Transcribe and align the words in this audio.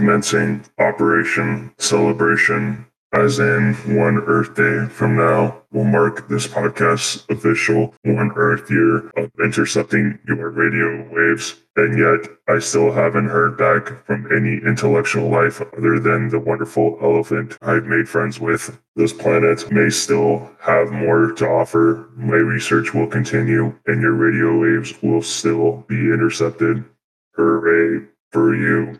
commencing 0.00 0.64
Operation 0.78 1.74
Celebration, 1.76 2.86
as 3.12 3.38
in 3.38 3.74
one 3.98 4.16
Earth 4.16 4.54
Day 4.54 4.86
from 4.86 5.14
now 5.14 5.62
will 5.72 5.84
mark 5.84 6.26
this 6.26 6.46
podcast's 6.46 7.26
official 7.28 7.94
one 8.04 8.32
Earth 8.34 8.70
year 8.70 9.10
of 9.18 9.30
intercepting 9.44 10.18
your 10.26 10.48
radio 10.48 11.06
waves. 11.12 11.56
And 11.76 11.98
yet, 11.98 12.30
I 12.48 12.60
still 12.60 12.90
haven't 12.90 13.28
heard 13.28 13.58
back 13.58 14.06
from 14.06 14.26
any 14.34 14.56
intellectual 14.66 15.28
life 15.28 15.60
other 15.76 16.00
than 16.00 16.30
the 16.30 16.38
wonderful 16.40 16.98
elephant 17.02 17.58
I've 17.60 17.84
made 17.84 18.08
friends 18.08 18.40
with. 18.40 18.80
This 18.96 19.12
planet 19.12 19.70
may 19.70 19.90
still 19.90 20.50
have 20.60 20.90
more 20.90 21.32
to 21.32 21.46
offer. 21.46 22.08
My 22.16 22.36
research 22.36 22.94
will 22.94 23.06
continue, 23.06 23.78
and 23.84 24.00
your 24.00 24.14
radio 24.14 24.58
waves 24.58 24.94
will 25.02 25.20
still 25.20 25.84
be 25.88 25.96
intercepted. 25.96 26.86
Hooray 27.34 28.06
for 28.32 28.54
you. 28.54 28.98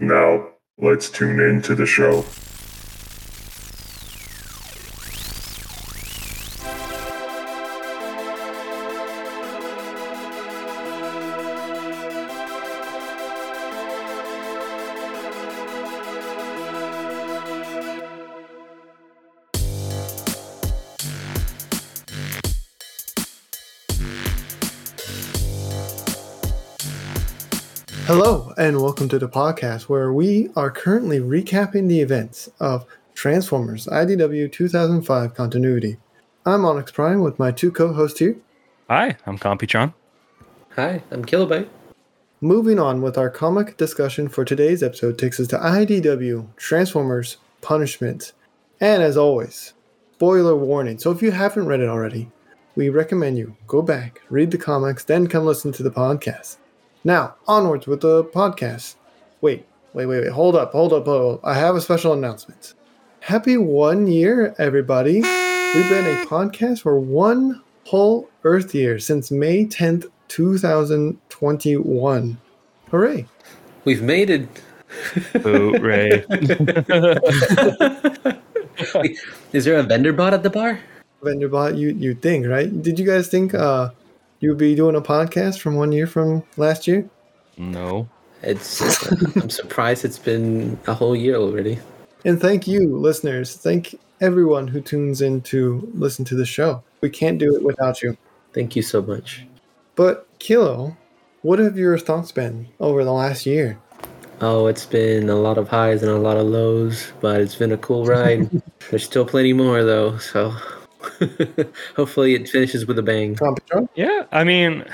Now, 0.00 0.48
let's 0.78 1.10
tune 1.10 1.40
in 1.40 1.60
to 1.62 1.74
the 1.74 1.84
show. 1.84 2.24
Hello, 28.12 28.52
and 28.58 28.82
welcome 28.82 29.08
to 29.08 29.20
the 29.20 29.28
podcast 29.28 29.82
where 29.82 30.12
we 30.12 30.50
are 30.56 30.68
currently 30.68 31.20
recapping 31.20 31.86
the 31.86 32.00
events 32.00 32.50
of 32.58 32.84
Transformers 33.14 33.86
IDW 33.86 34.50
2005 34.50 35.32
continuity. 35.32 35.96
I'm 36.44 36.64
Onyx 36.64 36.90
Prime 36.90 37.20
with 37.20 37.38
my 37.38 37.52
two 37.52 37.70
co 37.70 37.92
hosts 37.92 38.18
here. 38.18 38.34
Hi, 38.88 39.16
I'm 39.26 39.38
Computron. 39.38 39.94
Hi, 40.74 41.04
I'm 41.12 41.24
Kilobyte. 41.24 41.68
Moving 42.40 42.80
on 42.80 43.00
with 43.00 43.16
our 43.16 43.30
comic 43.30 43.76
discussion 43.76 44.28
for 44.28 44.44
today's 44.44 44.82
episode 44.82 45.16
takes 45.16 45.38
us 45.38 45.46
to 45.46 45.58
IDW 45.58 46.56
Transformers 46.56 47.36
Punishment. 47.60 48.32
And 48.80 49.04
as 49.04 49.16
always, 49.16 49.74
spoiler 50.14 50.56
warning. 50.56 50.98
So 50.98 51.12
if 51.12 51.22
you 51.22 51.30
haven't 51.30 51.66
read 51.66 51.78
it 51.78 51.88
already, 51.88 52.28
we 52.74 52.88
recommend 52.88 53.38
you 53.38 53.56
go 53.68 53.82
back, 53.82 54.20
read 54.30 54.50
the 54.50 54.58
comics, 54.58 55.04
then 55.04 55.28
come 55.28 55.44
listen 55.46 55.70
to 55.70 55.84
the 55.84 55.92
podcast. 55.92 56.56
Now, 57.02 57.36
onwards 57.48 57.86
with 57.86 58.02
the 58.02 58.24
podcast. 58.24 58.96
Wait, 59.40 59.64
wait, 59.94 60.04
wait, 60.04 60.24
wait. 60.24 60.32
Hold 60.32 60.54
up, 60.54 60.72
hold 60.72 60.92
up, 60.92 61.06
hold 61.06 61.38
up. 61.38 61.44
I 61.44 61.54
have 61.54 61.74
a 61.74 61.80
special 61.80 62.12
announcement. 62.12 62.74
Happy 63.20 63.56
one 63.56 64.06
year, 64.06 64.54
everybody. 64.58 65.14
We've 65.14 65.88
been 65.88 66.04
a 66.04 66.26
podcast 66.26 66.82
for 66.82 67.00
one 67.00 67.62
whole 67.86 68.28
Earth 68.44 68.74
year 68.74 68.98
since 68.98 69.30
May 69.30 69.64
10th, 69.64 70.10
2021. 70.28 72.36
Hooray. 72.90 73.26
We've 73.86 74.02
made 74.02 74.28
it. 74.28 74.46
Hooray. 75.42 76.26
Is 79.54 79.64
there 79.64 79.78
a 79.78 79.82
vendor 79.82 80.12
bot 80.12 80.34
at 80.34 80.42
the 80.42 80.50
bar? 80.50 80.80
Vanderbot, 81.22 81.78
you, 81.78 81.90
you 81.90 82.14
think, 82.14 82.46
right? 82.46 82.82
Did 82.82 82.98
you 82.98 83.06
guys 83.06 83.28
think 83.28 83.54
uh, 83.54 83.90
you'd 84.40 84.58
be 84.58 84.74
doing 84.74 84.96
a 84.96 85.00
podcast 85.00 85.60
from 85.60 85.76
one 85.76 85.92
year 85.92 86.06
from 86.06 86.42
last 86.56 86.86
year? 86.86 87.08
no. 87.56 88.08
It's. 88.42 88.80
I'm 89.36 89.50
surprised 89.50 90.04
it's 90.04 90.18
been 90.18 90.78
a 90.86 90.94
whole 90.94 91.14
year 91.14 91.36
already. 91.36 91.78
And 92.24 92.40
thank 92.40 92.66
you, 92.66 92.96
listeners. 92.96 93.54
Thank 93.54 93.98
everyone 94.20 94.68
who 94.68 94.80
tunes 94.80 95.20
in 95.20 95.40
to 95.42 95.88
listen 95.94 96.24
to 96.26 96.34
the 96.34 96.46
show. 96.46 96.82
We 97.00 97.10
can't 97.10 97.38
do 97.38 97.54
it 97.54 97.62
without 97.62 98.02
you. 98.02 98.16
Thank 98.52 98.76
you 98.76 98.82
so 98.82 99.02
much. 99.02 99.46
But 99.94 100.26
Kilo, 100.38 100.96
what 101.42 101.58
have 101.58 101.76
your 101.78 101.98
thoughts 101.98 102.32
been 102.32 102.68
over 102.80 103.04
the 103.04 103.12
last 103.12 103.46
year? 103.46 103.78
Oh, 104.40 104.66
it's 104.66 104.86
been 104.86 105.28
a 105.28 105.34
lot 105.34 105.58
of 105.58 105.68
highs 105.68 106.02
and 106.02 106.10
a 106.10 106.16
lot 106.16 106.38
of 106.38 106.46
lows, 106.46 107.12
but 107.20 107.40
it's 107.40 107.56
been 107.56 107.72
a 107.72 107.78
cool 107.78 108.06
ride. 108.06 108.50
There's 108.90 109.04
still 109.04 109.26
plenty 109.26 109.52
more 109.52 109.84
though, 109.84 110.16
so 110.16 110.54
hopefully 111.96 112.34
it 112.34 112.48
finishes 112.48 112.86
with 112.86 112.98
a 112.98 113.02
bang. 113.02 113.38
Yeah, 113.94 114.19
I 114.32 114.44
mean, 114.44 114.84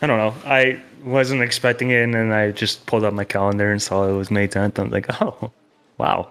I 0.00 0.06
don't 0.06 0.18
know. 0.18 0.34
I 0.44 0.80
wasn't 1.04 1.42
expecting 1.42 1.90
it, 1.90 2.02
and 2.02 2.14
then 2.14 2.32
I 2.32 2.50
just 2.50 2.86
pulled 2.86 3.04
up 3.04 3.14
my 3.14 3.24
calendar 3.24 3.70
and 3.70 3.80
saw 3.80 4.08
it 4.08 4.12
was 4.12 4.30
May 4.30 4.48
10th. 4.48 4.78
I'm 4.78 4.90
like, 4.90 5.06
oh, 5.22 5.52
wow. 5.98 6.30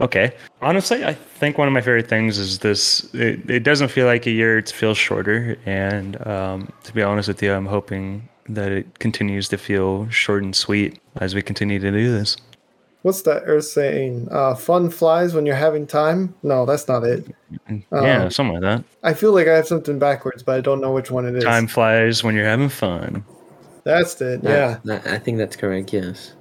Okay. 0.00 0.32
Honestly, 0.62 1.04
I 1.04 1.14
think 1.14 1.58
one 1.58 1.66
of 1.66 1.74
my 1.74 1.80
favorite 1.80 2.08
things 2.08 2.38
is 2.38 2.60
this. 2.60 3.12
It, 3.14 3.50
it 3.50 3.64
doesn't 3.64 3.88
feel 3.88 4.06
like 4.06 4.26
a 4.26 4.30
year; 4.30 4.58
it 4.58 4.70
feels 4.70 4.96
shorter. 4.96 5.58
And 5.66 6.24
um, 6.24 6.72
to 6.84 6.92
be 6.92 7.02
honest 7.02 7.26
with 7.26 7.42
you, 7.42 7.52
I'm 7.52 7.66
hoping 7.66 8.28
that 8.48 8.70
it 8.70 8.98
continues 9.00 9.48
to 9.48 9.58
feel 9.58 10.08
short 10.08 10.44
and 10.44 10.54
sweet 10.54 11.00
as 11.16 11.34
we 11.34 11.42
continue 11.42 11.80
to 11.80 11.90
do 11.90 12.12
this. 12.12 12.36
What's 13.08 13.22
that 13.22 13.44
Earth 13.46 13.64
saying? 13.64 14.28
Uh, 14.30 14.54
fun 14.54 14.90
flies 14.90 15.32
when 15.32 15.46
you're 15.46 15.54
having 15.56 15.86
time? 15.86 16.34
No, 16.42 16.66
that's 16.66 16.86
not 16.88 17.04
it. 17.04 17.24
yeah, 17.70 18.24
Um, 18.24 18.30
something 18.30 18.60
like 18.60 18.62
that. 18.62 18.84
I 19.02 19.14
feel 19.14 19.32
like 19.32 19.48
I 19.48 19.56
have 19.56 19.66
something 19.66 19.98
backwards, 19.98 20.42
but 20.42 20.56
I 20.56 20.60
don't 20.60 20.82
know 20.82 20.92
which 20.92 21.10
one 21.10 21.24
it 21.24 21.34
is. 21.34 21.42
Time 21.42 21.66
flies 21.68 22.22
when 22.22 22.34
you're 22.34 22.44
having 22.44 22.68
fun. 22.68 23.24
That's 23.84 24.20
it. 24.20 24.42
Yeah. 24.44 24.80
That- 24.84 25.06
I 25.06 25.18
think 25.18 25.38
that's 25.38 25.56
correct. 25.56 25.90
Yes, 25.90 26.34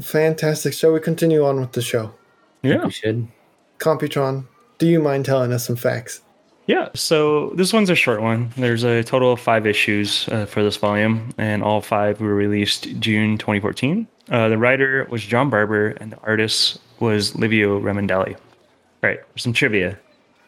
Fantastic. 0.00 0.74
Shall 0.74 0.92
we 0.92 1.00
continue 1.00 1.44
on 1.44 1.58
with 1.58 1.72
the 1.72 1.82
show? 1.82 2.14
Yeah. 2.62 2.84
we 2.84 2.92
should. 2.92 3.26
Computron, 3.78 4.46
do 4.78 4.86
you 4.86 5.00
mind 5.00 5.24
telling 5.24 5.52
us 5.52 5.66
some 5.66 5.74
facts? 5.74 6.20
Yeah, 6.66 6.90
so 6.94 7.50
this 7.56 7.72
one's 7.72 7.90
a 7.90 7.96
short 7.96 8.22
one. 8.22 8.52
There's 8.56 8.84
a 8.84 9.02
total 9.02 9.32
of 9.32 9.40
five 9.40 9.66
issues 9.66 10.28
uh, 10.28 10.46
for 10.46 10.62
this 10.62 10.76
volume, 10.76 11.30
and 11.36 11.64
all 11.64 11.80
five 11.80 12.20
were 12.20 12.32
released 12.32 12.84
June 13.00 13.38
2014. 13.38 14.06
Uh, 14.30 14.48
the 14.48 14.58
writer 14.58 15.06
was 15.10 15.22
John 15.22 15.50
Barber, 15.50 15.88
and 15.90 16.12
the 16.12 16.18
artist 16.22 16.78
was 17.00 17.36
Livio 17.36 17.80
Ramondelli. 17.80 18.34
All 18.34 18.40
right, 19.02 19.20
some 19.36 19.52
trivia. 19.52 19.98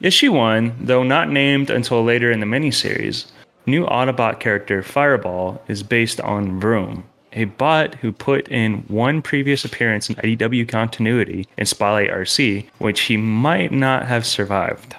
Issue 0.01 0.33
one, 0.33 0.77
though 0.81 1.03
not 1.03 1.31
named 1.31 1.71
until 1.71 2.05
later 2.05 2.31
in 2.31 2.41
the 2.41 2.47
miniseries, 2.47 3.27
new 3.67 3.85
Autobot 3.87 4.41
character 4.41 4.83
Fireball 4.83 5.63
is 5.69 5.83
based 5.83 6.21
on 6.21 6.61
Vroom, 6.61 7.05
a 7.33 7.45
bot 7.45 7.95
who 7.97 8.13
put 8.13 8.49
in 8.49 8.79
one 8.89 9.23
previous 9.23 9.65
appearance 9.65 10.09
in 10.09 10.17
IDW 10.17 10.69
continuity 10.69 11.47
in 11.57 11.67
Spotlight 11.67 12.11
Arcee, 12.11 12.69
which 12.79 13.03
he 13.03 13.17
might 13.17 13.73
not 13.73 14.07
have 14.07 14.27
survived. 14.27 14.97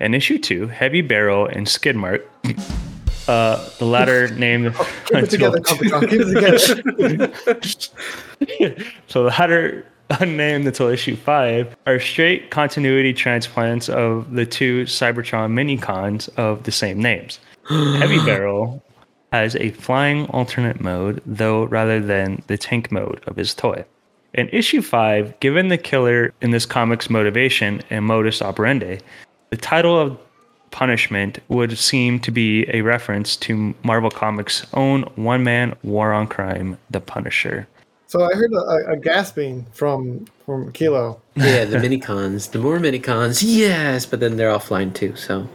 In 0.00 0.14
issue 0.14 0.38
two, 0.38 0.66
Heavy 0.66 1.00
Barrel 1.00 1.46
and 1.46 1.66
Skidmark, 1.66 2.22
uh, 3.28 3.68
the 3.78 3.86
latter 3.86 4.28
named 4.34 4.74
Keep 5.06 5.18
it 5.18 5.30
together, 5.30 5.60
Keep 5.60 5.82
it 5.82 7.34
together. 8.54 8.84
so 9.06 9.24
the 9.24 9.30
latter 9.30 9.86
unnamed 10.20 10.66
until 10.66 10.88
issue 10.88 11.16
five 11.16 11.74
are 11.86 11.98
straight 11.98 12.50
continuity 12.50 13.12
transplants 13.12 13.88
of 13.88 14.32
the 14.32 14.44
two 14.44 14.84
Cybertron 14.84 15.52
minicons 15.52 16.28
of 16.36 16.64
the 16.64 16.72
same 16.72 17.00
names. 17.00 17.40
Heavy 17.68 18.18
Barrel 18.24 18.82
has 19.32 19.56
a 19.56 19.70
flying 19.70 20.26
alternate 20.26 20.80
mode, 20.80 21.22
though 21.24 21.64
rather 21.64 22.00
than 22.00 22.42
the 22.48 22.58
tank 22.58 22.92
mode 22.92 23.22
of 23.26 23.36
his 23.36 23.54
toy. 23.54 23.84
In 24.34 24.48
issue 24.50 24.82
5, 24.82 25.40
given 25.40 25.68
the 25.68 25.78
killer 25.78 26.32
in 26.40 26.50
this 26.50 26.66
comic's 26.66 27.10
motivation 27.10 27.82
and 27.90 28.04
modus 28.04 28.42
operandi, 28.42 28.98
the 29.50 29.56
title 29.56 29.98
of 29.98 30.18
punishment 30.72 31.38
would 31.48 31.78
seem 31.78 32.18
to 32.20 32.32
be 32.32 32.66
a 32.74 32.80
reference 32.80 33.36
to 33.36 33.74
Marvel 33.84 34.10
Comics' 34.10 34.66
own 34.74 35.02
one 35.14 35.44
man 35.44 35.76
war 35.84 36.12
on 36.12 36.26
crime, 36.26 36.78
The 36.90 37.00
Punisher. 37.00 37.68
So 38.08 38.24
I 38.24 38.34
heard 38.34 38.52
a, 38.52 38.92
a 38.92 38.96
gasping 38.96 39.66
from 39.72 40.26
from 40.44 40.72
Kilo. 40.72 41.20
Yeah, 41.34 41.64
the 41.64 41.78
minicons. 41.78 42.50
The 42.50 42.58
more 42.58 42.78
minicons, 42.78 43.42
yes, 43.42 44.04
but 44.04 44.20
then 44.20 44.36
they're 44.36 44.50
offline 44.50 44.92
too. 44.92 45.16
So 45.16 45.48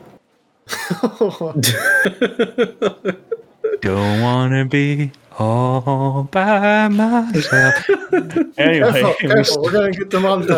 Don't 3.81 4.21
wanna 4.21 4.65
be 4.65 5.11
all 5.37 6.23
by 6.23 6.87
myself. 6.87 7.89
anyway, 8.57 8.91
careful, 8.91 9.13
careful. 9.19 9.63
We're 9.63 9.71
gonna 9.71 9.91
get 9.91 10.09
them 10.09 10.25
on 10.25 10.47
time. 10.47 10.57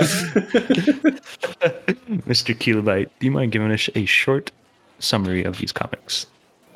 Mr. 2.26 2.56
Kilobyte, 2.56 3.10
do 3.20 3.26
you 3.26 3.32
mind 3.32 3.52
giving 3.52 3.72
us 3.72 3.90
a 3.96 4.06
short 4.06 4.52
summary 5.00 5.44
of 5.44 5.58
these 5.58 5.72
comics? 5.72 6.26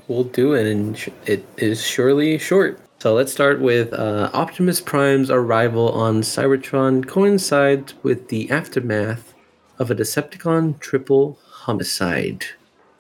we'll 0.08 0.24
do 0.24 0.54
it, 0.54 0.68
and 0.68 1.12
it 1.26 1.46
is 1.58 1.86
surely 1.86 2.38
short. 2.38 2.80
So 3.00 3.14
let's 3.14 3.32
start 3.32 3.60
with 3.60 3.94
uh, 3.94 4.30
Optimus 4.34 4.80
Prime's 4.80 5.30
arrival 5.30 5.92
on 5.92 6.22
Cybertron 6.22 7.06
coincides 7.06 7.94
with 8.02 8.30
the 8.30 8.50
aftermath 8.50 9.34
of 9.78 9.92
a 9.92 9.96
Decepticon 9.96 10.80
triple 10.80 11.38
homicide. 11.50 12.46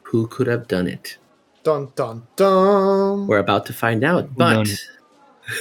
Who 0.03 0.27
could 0.27 0.47
have 0.47 0.67
done 0.67 0.87
it? 0.87 1.17
Dun 1.63 1.93
dun 1.95 2.27
dun. 2.35 3.25
We're 3.25 3.37
about 3.37 3.65
to 3.67 3.73
find 3.73 4.03
out, 4.03 4.35
but 4.35 4.67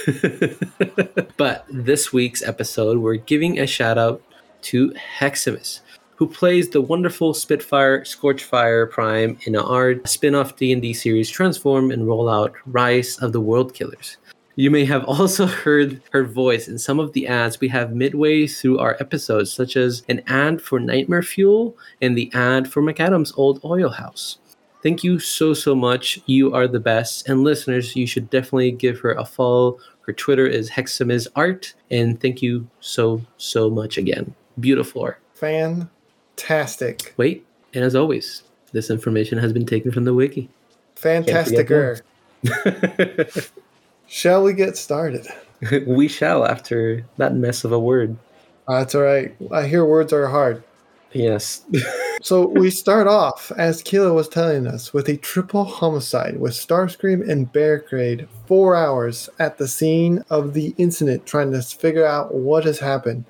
but 1.37 1.65
this 1.69 2.11
week's 2.11 2.43
episode, 2.43 2.97
we're 2.97 3.15
giving 3.15 3.59
a 3.59 3.65
shout 3.65 3.97
out 3.97 4.21
to 4.63 4.93
Heximus, 5.19 5.79
who 6.15 6.27
plays 6.27 6.69
the 6.69 6.81
wonderful 6.81 7.33
Spitfire 7.33 8.03
Scorchfire 8.03 8.91
Prime 8.91 9.37
in 9.45 9.55
our 9.55 9.95
spin-off 10.05 10.57
D&D 10.57 10.93
series 10.93 11.29
Transform 11.29 11.89
and 11.89 12.05
roll 12.05 12.27
out 12.27 12.53
Rise 12.65 13.17
of 13.19 13.31
the 13.31 13.41
World 13.41 13.73
Killers. 13.73 14.17
You 14.55 14.71
may 14.71 14.83
have 14.83 15.03
also 15.07 15.45
heard 15.45 16.01
her 16.11 16.25
voice 16.25 16.67
in 16.67 16.77
some 16.77 16.99
of 16.99 17.13
the 17.13 17.27
ads 17.27 17.61
we 17.61 17.69
have 17.69 17.95
midway 17.95 18.45
through 18.47 18.79
our 18.79 18.97
episodes, 18.99 19.53
such 19.53 19.77
as 19.77 20.03
an 20.09 20.21
ad 20.27 20.61
for 20.61 20.81
Nightmare 20.81 21.23
Fuel 21.23 21.77
and 22.01 22.17
the 22.17 22.29
ad 22.33 22.69
for 22.69 22.81
Maccadam's 22.81 23.33
Old 23.37 23.61
Oil 23.63 23.89
House. 23.89 24.39
Thank 24.83 25.03
you 25.03 25.17
so, 25.17 25.53
so 25.53 25.73
much. 25.73 26.19
You 26.25 26.53
are 26.53 26.67
the 26.67 26.79
best. 26.79 27.27
And 27.29 27.43
listeners, 27.43 27.95
you 27.95 28.05
should 28.05 28.29
definitely 28.29 28.71
give 28.71 28.99
her 28.99 29.13
a 29.13 29.23
follow. 29.23 29.79
Her 30.01 30.11
Twitter 30.11 30.45
is 30.45 30.71
Heximus 30.71 31.27
Art. 31.37 31.73
And 31.89 32.19
thank 32.19 32.41
you 32.41 32.67
so, 32.81 33.21
so 33.37 33.69
much 33.69 33.97
again. 33.97 34.35
Beautiful 34.59 35.03
art. 35.03 35.19
Fantastic. 35.35 37.13
Wait, 37.15 37.45
and 37.73 37.83
as 37.83 37.95
always, 37.95 38.43
this 38.73 38.89
information 38.89 39.37
has 39.37 39.53
been 39.53 39.65
taken 39.65 39.91
from 39.91 40.03
the 40.03 40.13
wiki. 40.13 40.49
Fantasticer. 40.95 42.01
Shall 44.07 44.43
we 44.43 44.53
get 44.53 44.77
started? 44.77 45.27
we 45.87 46.09
shall 46.09 46.45
after 46.45 47.05
that 47.17 47.33
mess 47.33 47.63
of 47.63 47.71
a 47.71 47.79
word. 47.79 48.17
Uh, 48.67 48.79
that's 48.79 48.95
all 48.95 49.01
right. 49.01 49.33
I 49.51 49.65
hear 49.65 49.85
words 49.85 50.11
are 50.13 50.27
hard. 50.27 50.63
Yes. 51.13 51.65
So 52.23 52.47
we 52.47 52.71
start 52.71 53.05
off, 53.05 53.51
as 53.57 53.81
Kilo 53.81 54.13
was 54.13 54.29
telling 54.29 54.65
us, 54.65 54.93
with 54.93 55.09
a 55.09 55.17
triple 55.17 55.65
homicide 55.65 56.39
with 56.39 56.53
Starscream 56.53 57.29
and 57.29 57.51
Barricade 57.51 58.29
four 58.47 58.77
hours 58.77 59.29
at 59.39 59.57
the 59.57 59.67
scene 59.67 60.23
of 60.29 60.53
the 60.53 60.73
incident 60.77 61.25
trying 61.25 61.51
to 61.51 61.61
figure 61.61 62.05
out 62.05 62.33
what 62.33 62.63
has 62.63 62.79
happened. 62.79 63.25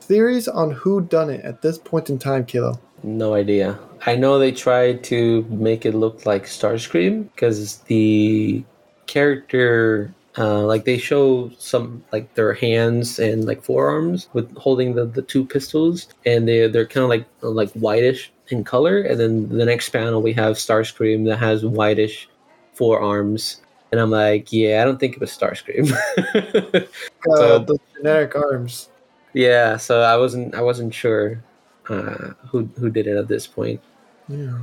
Theories 0.00 0.48
on 0.48 0.70
who 0.70 1.02
done 1.02 1.28
it 1.28 1.44
at 1.44 1.60
this 1.60 1.76
point 1.76 2.08
in 2.08 2.18
time, 2.18 2.46
Kilo. 2.46 2.80
No 3.02 3.34
idea. 3.34 3.78
I 4.06 4.16
know 4.16 4.38
they 4.38 4.52
tried 4.52 5.04
to 5.04 5.42
make 5.50 5.84
it 5.84 5.94
look 5.94 6.24
like 6.24 6.44
Starscream 6.44 7.24
because 7.34 7.76
the 7.80 8.64
character, 9.06 10.14
uh, 10.38 10.62
like 10.62 10.84
they 10.84 10.98
show 10.98 11.50
some 11.58 12.02
like 12.12 12.32
their 12.34 12.54
hands 12.54 13.18
and 13.18 13.44
like 13.44 13.62
forearms 13.62 14.28
with 14.32 14.56
holding 14.56 14.94
the, 14.94 15.04
the 15.04 15.22
two 15.22 15.44
pistols, 15.44 16.06
and 16.24 16.46
they 16.48 16.68
they're 16.68 16.86
kind 16.86 17.04
of 17.04 17.10
like 17.10 17.26
like 17.42 17.72
whitish 17.72 18.30
in 18.48 18.64
color. 18.64 19.00
And 19.02 19.18
then 19.18 19.48
the 19.48 19.64
next 19.64 19.88
panel 19.90 20.22
we 20.22 20.32
have 20.34 20.56
Starscream 20.56 21.26
that 21.26 21.38
has 21.38 21.64
whitish 21.64 22.28
forearms, 22.74 23.60
and 23.90 24.00
I'm 24.00 24.10
like, 24.10 24.52
yeah, 24.52 24.80
I 24.80 24.84
don't 24.84 24.98
think 25.00 25.14
it 25.14 25.20
was 25.20 25.30
Starscream. 25.30 25.90
Uh, 27.28 27.36
So- 27.36 27.58
the 27.58 27.78
generic 27.96 28.36
arms. 28.36 28.88
yeah, 29.34 29.76
so 29.76 30.02
I 30.02 30.16
wasn't 30.16 30.54
I 30.54 30.62
wasn't 30.62 30.94
sure 30.94 31.42
uh, 31.88 32.34
who 32.48 32.68
who 32.78 32.90
did 32.90 33.06
it 33.06 33.16
at 33.16 33.26
this 33.28 33.46
point. 33.46 33.80
Yeah. 34.28 34.58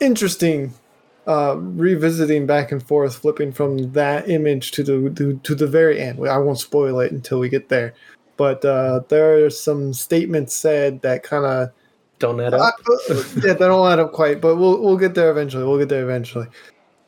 Interesting. 0.00 0.72
Uh, 1.26 1.56
revisiting 1.58 2.46
back 2.46 2.70
and 2.70 2.82
forth, 2.86 3.16
flipping 3.16 3.50
from 3.50 3.90
that 3.92 4.28
image 4.28 4.72
to 4.72 4.82
the 4.82 5.10
to, 5.16 5.38
to 5.42 5.54
the 5.54 5.66
very 5.66 5.98
end. 5.98 6.18
I 6.28 6.36
won't 6.36 6.58
spoil 6.58 7.00
it 7.00 7.12
until 7.12 7.38
we 7.38 7.48
get 7.48 7.70
there, 7.70 7.94
but 8.36 8.62
uh, 8.62 9.00
there 9.08 9.44
are 9.44 9.48
some 9.48 9.94
statements 9.94 10.54
said 10.54 11.00
that 11.00 11.22
kind 11.22 11.46
of 11.46 11.70
Don't 12.18 12.40
add 12.40 12.52
Uh, 12.52 12.58
up. 12.58 12.74
yeah, 13.42 13.54
they 13.54 13.66
don't 13.66 13.90
add 13.90 14.00
up 14.00 14.12
quite, 14.12 14.42
but 14.42 14.56
we'll 14.56 14.82
we'll 14.82 14.98
get 14.98 15.14
there 15.14 15.30
eventually. 15.30 15.64
We'll 15.64 15.78
get 15.78 15.88
there 15.88 16.02
eventually. 16.02 16.46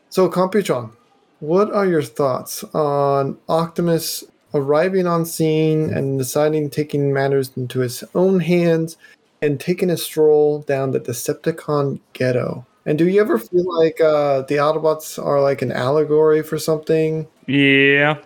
So, 0.09 0.31
Computron, 0.31 0.93
what 1.41 1.71
are 1.73 1.87
your 1.87 2.03
thoughts 2.03 2.65
on 2.73 3.37
Optimus 3.51 4.25
arriving 4.55 5.07
on 5.07 5.27
scene 5.27 5.91
and 5.91 6.19
deciding 6.19 6.71
taking 6.71 7.13
matters 7.13 7.51
into 7.55 7.81
his 7.81 8.03
own 8.15 8.41
hands 8.41 8.97
and 9.43 9.61
taking 9.61 9.91
a 9.91 9.97
stroll 9.99 10.61
down 10.61 10.93
the 10.93 11.01
Decepticon 11.01 12.01
ghetto? 12.15 12.65
And 12.87 12.97
do 12.97 13.09
you 13.09 13.21
ever 13.21 13.37
feel 13.37 13.65
like 13.81 14.01
uh, 14.01 14.43
the 14.43 14.55
Autobots 14.55 15.23
are 15.23 15.43
like 15.43 15.61
an 15.61 15.73
allegory 15.73 16.43
for 16.43 16.57
something? 16.57 17.27
Yeah. 17.47 18.19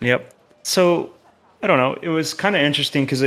Yep. 0.00 0.32
So 0.62 1.12
I 1.62 1.66
don't 1.66 1.78
know. 1.78 1.98
It 2.00 2.08
was 2.08 2.32
kind 2.32 2.56
of 2.56 2.62
interesting 2.62 3.04
because 3.04 3.22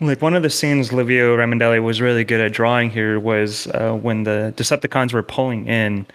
like 0.00 0.22
one 0.22 0.34
of 0.34 0.42
the 0.42 0.50
scenes 0.50 0.92
Livio 0.92 1.36
Ramondelli 1.36 1.82
was 1.82 2.00
really 2.00 2.24
good 2.24 2.40
at 2.40 2.52
drawing 2.52 2.90
here 2.90 3.20
was 3.20 3.66
uh, 3.68 3.92
when 3.92 4.22
the 4.22 4.54
Decepticons 4.56 5.12
were 5.12 5.22
pulling 5.22 5.66
in, 5.66 6.06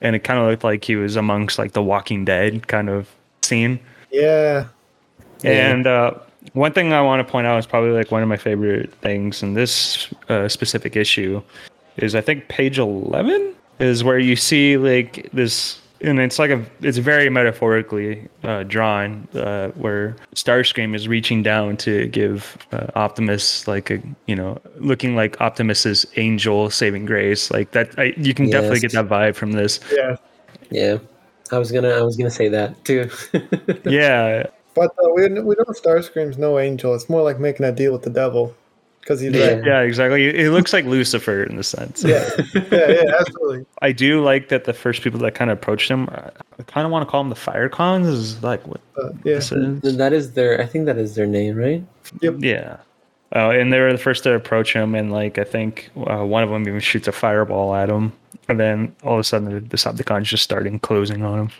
and 0.00 0.16
it 0.16 0.20
kind 0.20 0.38
of 0.38 0.46
looked 0.46 0.64
like 0.64 0.84
he 0.84 0.96
was 0.96 1.16
amongst 1.16 1.58
like 1.58 1.72
the 1.72 1.82
Walking 1.82 2.24
Dead 2.24 2.68
kind 2.68 2.88
of 2.88 3.10
scene. 3.42 3.78
Yeah, 4.10 4.68
Yeah. 5.42 5.70
And 5.70 5.86
uh, 5.86 6.14
one 6.52 6.72
thing 6.72 6.92
I 6.92 7.02
want 7.02 7.26
to 7.26 7.30
point 7.30 7.46
out 7.46 7.58
is 7.58 7.66
probably 7.66 7.90
like 7.90 8.10
one 8.10 8.22
of 8.22 8.28
my 8.28 8.36
favorite 8.36 8.92
things 8.94 9.42
in 9.42 9.54
this 9.54 10.08
uh, 10.28 10.48
specific 10.48 10.96
issue 10.96 11.42
is 11.96 12.14
I 12.14 12.20
think 12.20 12.48
page 12.48 12.78
eleven 12.78 13.55
is 13.78 14.04
where 14.04 14.18
you 14.18 14.36
see 14.36 14.76
like 14.76 15.28
this, 15.32 15.80
and 16.00 16.18
it's 16.20 16.38
like 16.38 16.50
a 16.50 16.64
it's 16.80 16.98
very 16.98 17.28
metaphorically 17.30 18.28
uh, 18.42 18.62
drawn 18.64 19.28
uh, 19.34 19.68
where 19.70 20.16
Starscream 20.34 20.94
is 20.94 21.08
reaching 21.08 21.42
down 21.42 21.76
to 21.78 22.06
give 22.08 22.56
uh, 22.72 22.86
Optimus 22.94 23.66
like 23.68 23.90
a 23.90 24.00
you 24.26 24.36
know 24.36 24.58
looking 24.76 25.16
like 25.16 25.40
Optimus's 25.40 26.06
angel 26.16 26.70
saving 26.70 27.06
grace 27.06 27.50
like 27.50 27.72
that. 27.72 27.98
I, 27.98 28.14
you 28.16 28.34
can 28.34 28.50
definitely 28.50 28.80
get 28.80 28.92
that 28.92 29.08
vibe 29.08 29.34
from 29.34 29.52
this. 29.52 29.80
yeah. 29.92 30.16
Yeah, 30.70 30.98
I 31.52 31.58
was 31.58 31.70
gonna 31.70 31.90
I 31.90 32.02
was 32.02 32.16
gonna 32.16 32.30
say 32.30 32.48
that 32.48 32.84
too. 32.84 33.08
Yeah, 33.84 34.46
But 34.74 34.90
uh, 35.02 35.10
we 35.14 35.28
we 35.28 35.54
know 35.54 35.64
Starscream's 35.68 36.38
no 36.38 36.58
angel. 36.58 36.94
It's 36.94 37.08
more 37.08 37.22
like 37.22 37.38
making 37.38 37.66
a 37.66 37.72
deal 37.72 37.92
with 37.92 38.02
the 38.02 38.10
devil 38.10 38.54
because 39.06 39.20
he's 39.20 39.32
Yeah. 39.32 39.52
right. 39.54 39.64
yeah, 39.64 39.80
exactly. 39.82 40.26
It 40.36 40.50
looks 40.50 40.72
like 40.72 40.84
Lucifer 40.84 41.44
in 41.44 41.54
the 41.54 41.62
sense. 41.62 42.02
Yeah, 42.02 42.28
yeah, 42.54 42.62
yeah, 42.90 43.02
absolutely. 43.20 43.64
I 43.82 43.92
do 43.92 44.20
like 44.20 44.48
that 44.48 44.64
the 44.64 44.72
first 44.72 45.02
people 45.02 45.20
that 45.20 45.36
kind 45.36 45.48
of 45.48 45.58
approached 45.58 45.88
him, 45.88 46.08
I 46.10 46.62
kind 46.66 46.84
of 46.84 46.90
want 46.90 47.06
to 47.06 47.10
call 47.10 47.22
them 47.22 47.30
the 47.30 47.36
Fire 47.36 47.68
Cons. 47.68 48.08
Is 48.08 48.42
like 48.42 48.66
what 48.66 48.80
Uh, 49.00 49.10
yeah. 49.24 49.36
is. 49.36 49.50
that 49.50 50.12
is 50.12 50.32
their 50.32 50.60
I 50.60 50.66
think 50.66 50.86
that 50.86 50.98
is 50.98 51.14
their 51.14 51.26
name, 51.26 51.54
right? 51.56 51.84
Yep. 52.20 52.34
Yeah. 52.40 52.78
Oh, 53.32 53.50
and 53.50 53.72
they 53.72 53.78
were 53.78 53.92
the 53.92 53.98
first 53.98 54.24
to 54.24 54.32
approach 54.34 54.72
him, 54.72 54.94
and 54.96 55.12
like 55.12 55.38
I 55.38 55.44
think 55.44 55.90
uh, 55.96 56.24
one 56.24 56.42
of 56.42 56.50
them 56.50 56.66
even 56.66 56.80
shoots 56.80 57.06
a 57.06 57.12
fireball 57.12 57.74
at 57.76 57.88
him, 57.88 58.12
and 58.48 58.58
then 58.58 58.94
all 59.04 59.14
of 59.14 59.20
a 59.20 59.24
sudden 59.24 59.52
the 59.52 59.60
Decepticons 59.60 60.24
just 60.24 60.42
starting 60.42 60.78
closing 60.80 61.22
on 61.22 61.38
him. 61.38 61.50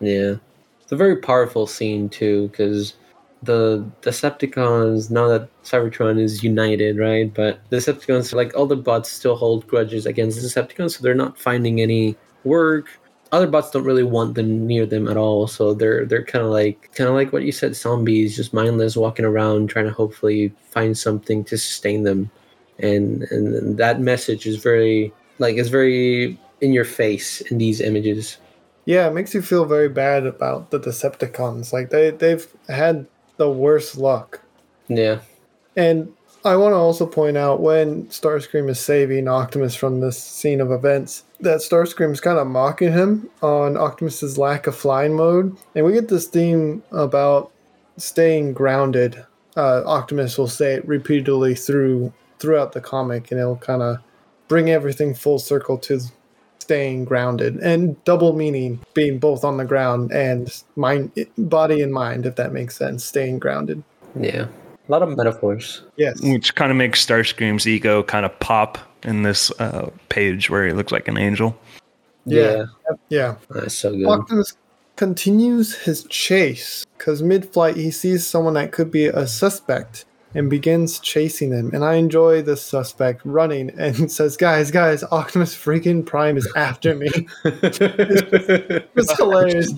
Yeah, 0.00 0.34
it's 0.82 0.92
a 0.92 0.96
very 0.96 1.16
powerful 1.16 1.66
scene 1.66 2.08
too 2.08 2.48
because 2.48 2.94
the 3.44 3.84
Decepticons 4.02 5.10
now 5.10 5.28
that 5.28 5.48
Cybertron 5.64 6.18
is 6.20 6.42
united, 6.42 6.98
right? 6.98 7.32
But 7.32 7.60
the 7.70 7.76
Decepticons, 7.76 8.34
like 8.34 8.56
all 8.56 8.66
the 8.66 8.76
bots, 8.76 9.10
still 9.10 9.36
hold 9.36 9.66
grudges 9.66 10.06
against 10.06 10.40
the 10.40 10.46
Decepticons, 10.46 10.92
so 10.92 11.02
they're 11.02 11.14
not 11.14 11.38
finding 11.38 11.80
any 11.80 12.16
work. 12.44 12.86
Other 13.32 13.46
bots 13.46 13.70
don't 13.70 13.84
really 13.84 14.04
want 14.04 14.34
them 14.34 14.66
near 14.66 14.86
them 14.86 15.08
at 15.08 15.16
all, 15.16 15.46
so 15.46 15.74
they're 15.74 16.06
they're 16.06 16.24
kind 16.24 16.44
of 16.44 16.50
like 16.50 16.92
kind 16.94 17.08
of 17.08 17.14
like 17.14 17.32
what 17.32 17.42
you 17.42 17.52
said, 17.52 17.74
zombies, 17.74 18.36
just 18.36 18.54
mindless, 18.54 18.96
walking 18.96 19.24
around, 19.24 19.68
trying 19.68 19.86
to 19.86 19.92
hopefully 19.92 20.52
find 20.70 20.96
something 20.96 21.44
to 21.44 21.58
sustain 21.58 22.04
them. 22.04 22.30
And 22.78 23.22
and 23.24 23.76
that 23.78 24.00
message 24.00 24.46
is 24.46 24.56
very 24.56 25.12
like 25.38 25.56
it's 25.56 25.68
very 25.68 26.38
in 26.60 26.72
your 26.72 26.84
face 26.84 27.40
in 27.42 27.58
these 27.58 27.80
images. 27.80 28.38
Yeah, 28.86 29.08
it 29.08 29.14
makes 29.14 29.34
you 29.34 29.42
feel 29.42 29.64
very 29.64 29.88
bad 29.88 30.26
about 30.26 30.70
the 30.70 30.78
Decepticons. 30.78 31.72
Like 31.72 31.90
they 31.90 32.10
they've 32.10 32.46
had 32.68 33.06
the 33.36 33.50
worst 33.50 33.96
luck. 33.96 34.40
Yeah. 34.88 35.20
And 35.76 36.12
I 36.44 36.56
want 36.56 36.72
to 36.72 36.76
also 36.76 37.06
point 37.06 37.38
out 37.38 37.60
when 37.60 38.06
Starscream 38.08 38.68
is 38.68 38.78
saving 38.78 39.28
Optimus 39.28 39.74
from 39.74 40.00
this 40.00 40.22
scene 40.22 40.60
of 40.60 40.70
events, 40.70 41.24
that 41.40 41.60
Starscream 41.60 42.12
is 42.12 42.20
kind 42.20 42.38
of 42.38 42.46
mocking 42.46 42.92
him 42.92 43.30
on 43.42 43.78
Optimus's 43.78 44.36
lack 44.36 44.66
of 44.66 44.76
flying 44.76 45.14
mode, 45.14 45.56
and 45.74 45.86
we 45.86 45.92
get 45.92 46.08
this 46.08 46.26
theme 46.26 46.82
about 46.92 47.50
staying 47.96 48.52
grounded. 48.52 49.24
Uh, 49.56 49.82
Optimus 49.86 50.36
will 50.36 50.48
say 50.48 50.74
it 50.74 50.86
repeatedly 50.86 51.54
through 51.54 52.12
throughout 52.38 52.72
the 52.72 52.80
comic, 52.80 53.30
and 53.30 53.40
it'll 53.40 53.56
kind 53.56 53.80
of 53.80 53.98
bring 54.48 54.68
everything 54.68 55.14
full 55.14 55.38
circle 55.38 55.78
to 55.78 56.00
staying 56.64 57.04
grounded 57.04 57.56
and 57.58 58.02
double 58.04 58.32
meaning 58.32 58.80
being 58.94 59.18
both 59.18 59.44
on 59.44 59.56
the 59.58 59.64
ground 59.64 60.10
and 60.12 60.62
mind 60.76 61.12
body 61.36 61.82
and 61.82 61.92
mind 61.92 62.24
if 62.26 62.34
that 62.36 62.52
makes 62.52 62.76
sense 62.76 63.04
staying 63.04 63.38
grounded 63.38 63.82
Yeah. 64.18 64.46
A 64.88 64.92
lot 64.92 65.02
of 65.02 65.16
metaphors. 65.16 65.82
yes 65.96 66.20
Which 66.20 66.54
kind 66.54 66.70
of 66.70 66.76
makes 66.76 67.04
Starscream's 67.04 67.66
ego 67.66 68.02
kind 68.02 68.24
of 68.26 68.32
pop 68.40 68.78
in 69.02 69.22
this 69.22 69.50
uh, 69.60 69.90
page 70.08 70.48
where 70.50 70.66
he 70.66 70.72
looks 70.72 70.92
like 70.92 71.08
an 71.08 71.18
angel. 71.18 71.56
Yeah. 72.26 72.66
yeah 73.10 73.36
That's 73.50 73.74
so 73.74 73.92
good. 73.92 74.06
Optimus 74.06 74.56
continues 74.96 75.74
his 75.74 76.04
chase 76.04 76.84
because 76.96 77.22
mid-flight 77.22 77.76
he 77.76 77.90
sees 77.90 78.26
someone 78.26 78.54
that 78.54 78.72
could 78.72 78.90
be 78.90 79.06
a 79.06 79.26
suspect 79.26 80.04
and 80.34 80.50
begins 80.50 80.98
chasing 80.98 81.52
him. 81.52 81.70
And 81.72 81.84
I 81.84 81.94
enjoy 81.94 82.42
the 82.42 82.56
suspect 82.56 83.22
running 83.24 83.70
and 83.78 84.10
says, 84.12 84.36
"Guys, 84.36 84.70
guys, 84.70 85.02
Optimus 85.04 85.54
freaking 85.54 86.04
Prime 86.04 86.36
is 86.36 86.50
after 86.56 86.94
me." 86.94 87.08
It's 88.96 89.16
hilarious. 89.16 89.72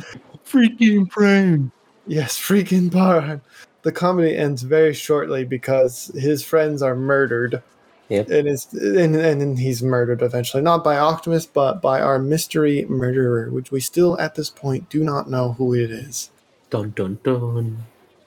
Freaking 0.45 1.09
prime. 1.09 1.73
Yes, 2.07 2.39
freaking 2.39 2.91
Prime. 2.91 3.41
The 3.83 3.93
comedy 3.93 4.37
ends 4.37 4.63
very 4.63 4.95
shortly 4.95 5.45
because 5.45 6.11
his 6.15 6.45
friends 6.45 6.83
are 6.83 6.95
murdered. 6.95 7.63
Yep. 8.09 8.31
And 8.31 8.49
it's 8.49 8.73
and, 8.73 9.17
and 9.17 9.59
he's 9.59 9.83
murdered 9.83 10.23
eventually. 10.23 10.63
Not 10.63 10.85
by 10.85 10.97
Optimus, 10.97 11.47
but 11.47 11.83
by 11.83 12.01
our 12.01 12.19
mystery 12.19 12.85
murderer, 12.89 13.51
which 13.51 13.73
we 13.73 13.81
still 13.81 14.19
at 14.21 14.37
this 14.37 14.51
point 14.51 14.89
do 14.89 15.03
not 15.03 15.29
know 15.29 15.53
who 15.55 15.75
it 15.75 15.91
is. 15.91 16.31
Dun 16.71 16.91
dun 16.91 17.19
dun. 17.25 17.85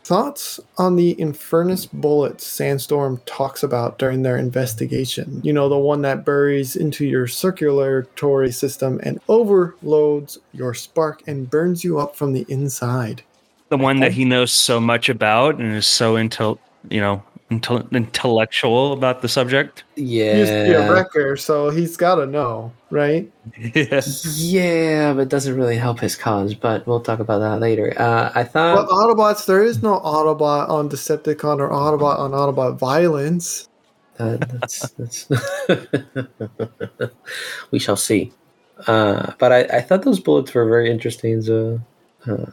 Thoughts 0.09 0.59
on 0.79 0.95
the 0.95 1.13
Infernus 1.19 1.87
bullets 1.93 2.43
Sandstorm 2.43 3.21
talks 3.27 3.61
about 3.61 3.99
during 3.99 4.23
their 4.23 4.37
investigation? 4.37 5.39
You 5.43 5.53
know, 5.53 5.69
the 5.69 5.77
one 5.77 6.01
that 6.01 6.25
buries 6.25 6.75
into 6.75 7.05
your 7.05 7.27
circulatory 7.27 8.51
system 8.51 8.99
and 9.03 9.21
overloads 9.27 10.39
your 10.51 10.73
spark 10.73 11.21
and 11.27 11.47
burns 11.47 11.83
you 11.83 11.99
up 11.99 12.15
from 12.15 12.33
the 12.33 12.43
inside. 12.49 13.21
The 13.67 13.77
one 13.77 13.99
that 13.99 14.13
he 14.13 14.25
knows 14.25 14.51
so 14.51 14.79
much 14.79 15.09
about 15.09 15.59
and 15.59 15.75
is 15.75 15.85
so 15.85 16.15
into, 16.15 16.57
you 16.89 17.01
know, 17.01 17.21
intel- 17.51 17.91
intellectual 17.91 18.93
about 18.93 19.21
the 19.21 19.27
subject. 19.27 19.83
He 19.95 20.03
used 20.03 20.51
to 20.51 20.65
be 20.65 20.71
a 20.73 20.91
wrecker, 20.91 21.35
so 21.35 21.69
he's 21.69 21.97
got 21.97 22.15
to 22.15 22.25
know, 22.25 22.71
right? 22.89 23.31
yes. 23.57 24.39
Yeah, 24.39 25.13
but 25.13 25.21
it 25.21 25.29
doesn't 25.29 25.55
really 25.55 25.77
help 25.77 25.99
his 25.99 26.15
cause. 26.15 26.53
But 26.53 26.85
we'll 26.87 27.01
talk 27.01 27.19
about 27.19 27.39
that 27.39 27.59
later. 27.59 27.93
Uh, 27.97 28.31
I 28.35 28.43
But 28.43 28.51
thought. 28.51 28.89
Autobots, 28.89 29.45
there 29.45 29.63
is 29.63 29.81
no 29.81 29.99
Autobot 29.99 30.69
on 30.69 30.89
Decepticon 30.89 31.59
or 31.59 31.69
Autobot 31.69 32.19
on 32.19 32.31
Autobot 32.31 32.77
violence. 32.77 33.67
Uh, 34.19 34.37
that's, 34.37 34.89
that's 34.91 35.29
we 37.71 37.79
shall 37.79 37.95
see. 37.95 38.33
Uh, 38.87 39.31
but 39.39 39.51
I, 39.51 39.77
I 39.77 39.81
thought 39.81 40.03
those 40.03 40.19
bullets 40.19 40.53
were 40.53 40.67
very 40.67 40.91
interesting. 40.91 41.41
So 41.41 41.79
uh, 42.27 42.45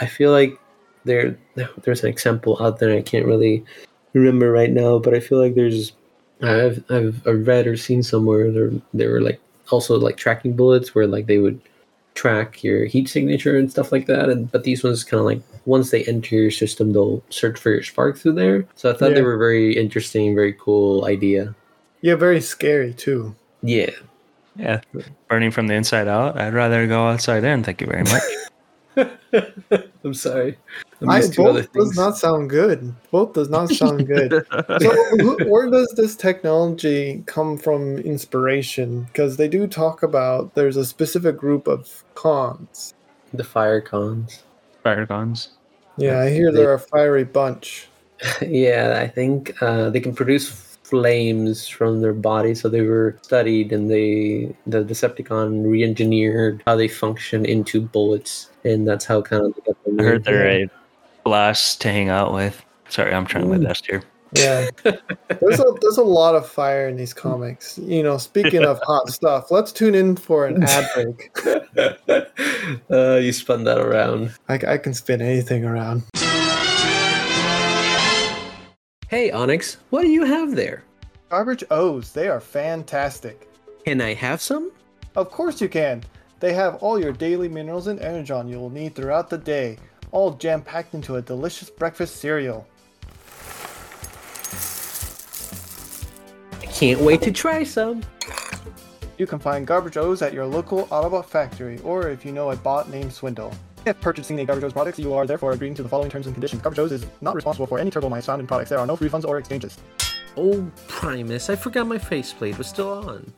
I 0.00 0.06
feel 0.06 0.30
like 0.30 0.58
there 1.04 1.36
there's 1.82 2.02
an 2.02 2.10
example 2.10 2.60
out 2.62 2.78
there 2.78 2.96
I 2.96 3.02
can't 3.02 3.24
really 3.26 3.64
remember 4.14 4.50
right 4.50 4.70
now, 4.70 4.98
but 4.98 5.14
I 5.14 5.20
feel 5.20 5.38
like 5.38 5.54
there's 5.54 5.92
I've 6.42 6.84
I've, 6.90 7.26
I've 7.26 7.46
read 7.46 7.66
or 7.66 7.76
seen 7.76 8.02
somewhere 8.02 8.50
there 8.50 8.70
there 8.94 9.10
were 9.10 9.20
like 9.20 9.40
also 9.70 9.98
like 9.98 10.16
tracking 10.16 10.54
bullets 10.54 10.94
where 10.94 11.06
like 11.06 11.26
they 11.26 11.38
would 11.38 11.60
track 12.14 12.64
your 12.64 12.84
heat 12.86 13.08
signature 13.08 13.56
and 13.56 13.70
stuff 13.70 13.92
like 13.92 14.06
that 14.06 14.28
and 14.28 14.50
but 14.50 14.64
these 14.64 14.82
ones 14.82 15.04
kind 15.04 15.20
of 15.20 15.24
like 15.26 15.40
once 15.66 15.90
they 15.90 16.02
enter 16.06 16.34
your 16.34 16.50
system 16.50 16.92
they'll 16.92 17.22
search 17.30 17.56
for 17.60 17.70
your 17.70 17.82
spark 17.82 18.18
through 18.18 18.32
there 18.32 18.66
so 18.74 18.90
i 18.90 18.92
thought 18.92 19.14
they 19.14 19.22
were 19.22 19.36
very 19.38 19.76
interesting 19.76 20.34
very 20.34 20.52
cool 20.54 21.04
idea 21.04 21.54
Yeah, 22.00 22.16
very 22.16 22.40
scary 22.40 22.92
too. 22.92 23.36
yeah 23.62 23.90
Yeah. 24.56 24.80
Burning 25.28 25.52
from 25.52 25.68
the 25.68 25.74
inside 25.74 26.08
out. 26.08 26.36
I'd 26.40 26.54
rather 26.54 26.88
go 26.88 27.06
outside 27.06 27.44
in. 27.44 27.62
Thank 27.62 27.80
you 27.82 27.86
very 27.86 28.02
much. 28.02 28.22
i'm 30.04 30.14
sorry 30.14 30.58
i'm 30.80 30.87
I, 31.06 31.18
used 31.18 31.36
both 31.36 31.72
does 31.72 31.96
not 31.96 32.16
sound 32.16 32.50
good. 32.50 32.92
Both 33.10 33.34
does 33.34 33.48
not 33.50 33.70
sound 33.80 34.06
good. 34.06 34.44
so 34.80 34.90
who- 35.18 35.38
where 35.48 35.70
does 35.70 35.92
this 35.96 36.16
technology 36.16 37.22
come 37.26 37.56
from 37.58 37.98
inspiration 37.98 39.02
because 39.04 39.36
they 39.36 39.48
do 39.48 39.66
talk 39.66 40.02
about 40.02 40.54
there's 40.54 40.76
a 40.76 40.84
specific 40.84 41.36
group 41.36 41.68
of 41.68 42.02
cons 42.14 42.94
the 43.34 43.44
fire 43.44 43.80
cons 43.80 44.42
Fire 44.82 45.06
cons. 45.06 45.50
yeah 45.98 46.18
i 46.20 46.30
hear 46.30 46.50
they're 46.50 46.72
a 46.74 46.78
fiery 46.94 47.24
bunch 47.24 47.88
yeah 48.42 48.98
i 49.00 49.06
think 49.06 49.54
uh, 49.62 49.90
they 49.90 50.00
can 50.00 50.14
produce 50.14 50.48
flames 50.82 51.68
from 51.68 52.00
their 52.00 52.14
body 52.14 52.54
so 52.54 52.68
they 52.68 52.80
were 52.80 53.18
studied 53.22 53.72
and 53.72 53.90
they 53.90 54.54
the 54.66 54.82
decepticon 54.82 55.70
re-engineered 55.70 56.62
how 56.66 56.74
they 56.74 56.88
function 56.88 57.44
into 57.44 57.80
bullets 57.82 58.48
and 58.64 58.88
that's 58.88 59.04
how 59.04 59.20
kind 59.20 59.44
of 59.44 59.54
they 59.54 59.60
got 59.70 59.84
the 59.84 60.02
I 60.02 60.02
heard 60.02 60.24
name. 60.26 60.34
they're 60.34 60.48
a 60.64 60.70
blast 61.24 61.80
to 61.82 61.90
hang 61.90 62.08
out 62.08 62.32
with. 62.32 62.64
Sorry, 62.88 63.12
I'm 63.12 63.26
trying 63.26 63.48
my 63.50 63.58
best 63.58 63.86
here. 63.86 64.02
yeah. 64.32 64.68
There's 64.84 65.58
a 65.60 65.72
there's 65.80 65.96
a 65.96 66.02
lot 66.02 66.34
of 66.34 66.46
fire 66.46 66.86
in 66.88 66.96
these 66.96 67.14
comics. 67.14 67.78
You 67.78 68.02
know 68.02 68.18
speaking 68.18 68.62
of 68.62 68.78
hot 68.84 69.08
stuff 69.18 69.50
let's 69.50 69.72
tune 69.72 69.94
in 69.94 70.16
for 70.16 70.46
an 70.46 70.62
ad 70.62 70.86
break. 70.94 71.30
Uh, 72.90 73.16
you 73.16 73.32
spun 73.32 73.64
that 73.64 73.78
around. 73.78 74.34
I, 74.48 74.54
I 74.66 74.76
can 74.78 74.92
spin 74.92 75.22
anything 75.22 75.64
around. 75.64 76.02
Hey 79.08 79.30
onyx 79.30 79.78
what 79.88 80.02
do 80.02 80.08
you 80.08 80.24
have 80.24 80.54
there? 80.54 80.82
Garbage 81.30 81.64
o's 81.70 82.12
they 82.12 82.28
are 82.28 82.40
fantastic. 82.40 83.48
Can 83.86 84.00
i 84.02 84.12
have 84.12 84.42
some? 84.42 84.70
Of 85.16 85.30
course 85.30 85.60
you 85.62 85.68
can. 85.70 86.02
They 86.40 86.52
have 86.52 86.76
all 86.76 87.00
your 87.00 87.12
daily 87.12 87.48
minerals 87.48 87.86
and 87.86 87.98
energon 88.00 88.48
you 88.48 88.58
will 88.58 88.70
need 88.70 88.94
throughout 88.94 89.30
the 89.30 89.38
day, 89.38 89.78
all 90.10 90.32
jam 90.32 90.62
packed 90.62 90.94
into 90.94 91.16
a 91.16 91.22
delicious 91.22 91.70
breakfast 91.70 92.16
cereal. 92.16 92.66
i 96.62 96.66
can't 96.66 97.00
wait 97.00 97.22
to 97.22 97.30
try 97.30 97.62
some 97.64 98.02
You 99.18 99.26
can 99.26 99.40
find 99.40 99.66
Garbage 99.66 99.96
O's 99.96 100.22
at 100.22 100.32
your 100.32 100.46
local 100.46 100.86
Autobot 100.86 101.26
factory, 101.26 101.80
or 101.80 102.08
if 102.08 102.24
you 102.24 102.30
know 102.30 102.52
a 102.52 102.56
bot 102.56 102.88
named 102.88 103.12
Swindle. 103.12 103.52
If 103.84 104.00
purchasing 104.00 104.38
a 104.38 104.44
Garbage 104.44 104.62
O's 104.62 104.72
product, 104.72 104.96
you 105.00 105.12
are 105.12 105.26
therefore 105.26 105.50
agreeing 105.52 105.74
to 105.74 105.82
the 105.82 105.88
following 105.88 106.08
terms 106.08 106.26
and 106.26 106.36
conditions. 106.36 106.62
Garbage 106.62 106.78
O's 106.78 106.92
is 106.92 107.04
not 107.20 107.34
responsible 107.34 107.66
for 107.66 107.80
any 107.80 107.90
turbo 107.90 108.08
mice 108.08 108.26
found 108.26 108.40
in 108.40 108.46
products. 108.46 108.70
There 108.70 108.78
are 108.78 108.86
no 108.86 108.96
refunds 108.96 109.24
or 109.24 109.38
exchanges. 109.38 109.76
oh 110.36 110.70
primus 110.86 111.50
i 111.50 111.56
forgot 111.56 111.86
my 111.86 111.98
faceplate 111.98 112.56
was 112.56 112.68
still 112.68 112.90
on 112.90 113.32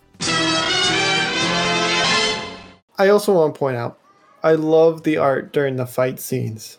I 2.98 3.08
also 3.08 3.32
want 3.32 3.54
to 3.54 3.58
point 3.58 3.78
out, 3.78 3.98
I 4.42 4.52
love 4.52 5.02
the 5.02 5.16
art 5.18 5.52
during 5.52 5.76
the 5.76 5.86
fight 5.86 6.18
scenes. 6.20 6.78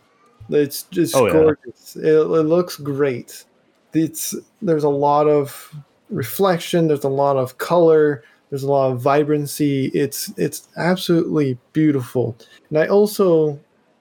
It's 0.49 0.83
just 0.83 1.15
Oh, 1.15 1.27
yeah. 1.27 1.33
gorgeous. 1.33 1.95
It, 1.95 2.05
it 2.15 2.23
looks 2.25 2.77
great. 2.77 3.45
It's 3.93 4.35
there's 4.61 4.83
a 4.83 4.89
lot 4.89 5.27
of 5.27 5.73
reflection. 6.09 6.87
There's 6.87 7.03
a 7.03 7.09
lot 7.09 7.37
of 7.37 7.57
color. 7.57 8.23
There's 8.49 8.63
a 8.63 8.71
lot 8.71 8.91
of 8.91 8.99
vibrancy. 9.01 9.85
It's 9.93 10.31
it's 10.37 10.67
absolutely 10.77 11.57
beautiful. 11.73 12.35
And 12.69 12.77
I 12.79 12.87
also 12.87 13.59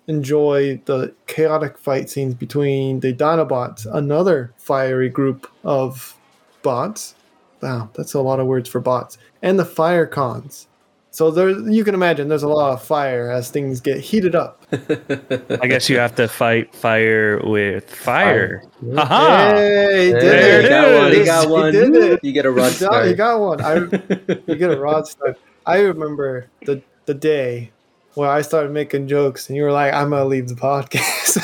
enjoy 0.09 0.81
the 0.87 1.15
chaotic 1.29 1.79
fight 1.79 2.11
scenes 2.11 2.35
between 2.35 2.99
the 3.01 3.13
Dinobots, 3.15 3.87
another 3.95 4.53
fiery 4.59 5.09
group 5.09 5.49
of 5.65 6.17
bots. 6.63 7.15
Wow, 7.63 7.91
that's 7.95 8.15
a 8.15 8.21
lot 8.21 8.41
of 8.41 8.47
words 8.47 8.69
for 8.69 8.81
bots. 8.81 9.19
And 9.43 9.59
the 9.59 9.65
fire 9.65 10.07
cons. 10.07 10.67
So 11.13 11.31
there, 11.33 11.51
you 11.51 11.83
can 11.83 11.95
imagine 11.95 12.29
there's 12.29 12.45
a 12.45 12.49
lot 12.49 12.73
of 12.73 12.83
fire 12.83 13.31
as 13.31 13.51
things 13.51 13.81
get 13.81 13.99
heated 13.99 14.37
up. 14.37 14.65
I 14.73 15.67
guess 15.67 15.89
you 15.91 15.99
have 15.99 16.15
to 16.15 16.29
fight 16.29 16.73
fire 16.73 17.41
with 17.45 17.91
fire. 17.91 18.63
Fire. 18.81 18.95
Haha! 18.95 19.51
Hey, 19.57 20.07
he 20.07 20.13
did 20.13 20.23
There 20.23 20.61
it. 20.61 20.65
it 20.67 20.69
got 20.69 21.01
one. 21.01 21.13
He 21.13 21.25
got 21.25 21.49
one. 21.51 22.19
You 22.23 22.33
get 22.33 22.47
a 22.47 22.51
rod 22.51 22.73
You 22.75 22.79
got, 22.87 23.09
you 23.09 23.15
got 23.15 23.41
one. 23.41 23.61
I, 23.61 23.75
you 23.75 24.55
get 24.55 24.71
a 24.71 24.79
rod 24.81 25.09
start. 25.09 25.37
I 25.67 25.81
remember 25.81 26.47
the 26.65 26.81
the 27.07 27.15
day 27.15 27.73
where 28.15 28.31
I 28.31 28.43
started 28.43 28.71
making 28.73 29.09
jokes, 29.09 29.49
and 29.49 29.57
you 29.57 29.65
were 29.65 29.73
like, 29.73 29.93
"I'm 29.93 30.11
gonna 30.11 30.25
leave 30.25 30.49
the 30.49 30.55
podcast." 30.55 31.39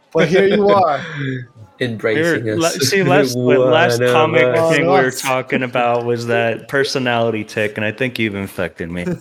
but 0.12 0.28
here 0.28 0.46
you 0.46 0.68
are. 0.68 1.04
Embracing 1.80 2.44
Here, 2.44 2.54
us. 2.56 2.60
la- 2.62 2.68
see, 2.70 3.02
last, 3.04 3.34
last 3.36 4.00
comic 4.00 4.42
us. 4.44 4.74
thing 4.74 4.82
we 4.86 4.92
were 4.92 5.10
talking 5.10 5.62
about 5.62 6.04
was 6.04 6.26
that 6.26 6.68
personality 6.68 7.44
tick, 7.44 7.76
and 7.76 7.84
I 7.84 7.92
think 7.92 8.18
you've 8.18 8.34
infected 8.34 8.90
me. 8.90 9.06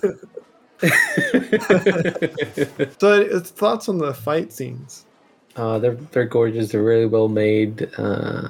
So, 2.99 3.21
it's 3.21 3.49
thoughts 3.49 3.87
on 3.89 3.97
the 3.97 4.13
fight 4.13 4.51
scenes. 4.51 5.05
Uh, 5.55 5.79
they're 5.79 5.95
they're 6.11 6.25
gorgeous. 6.25 6.71
They're 6.71 6.83
really 6.83 7.05
well 7.05 7.29
made. 7.29 7.89
Uh, 7.97 8.49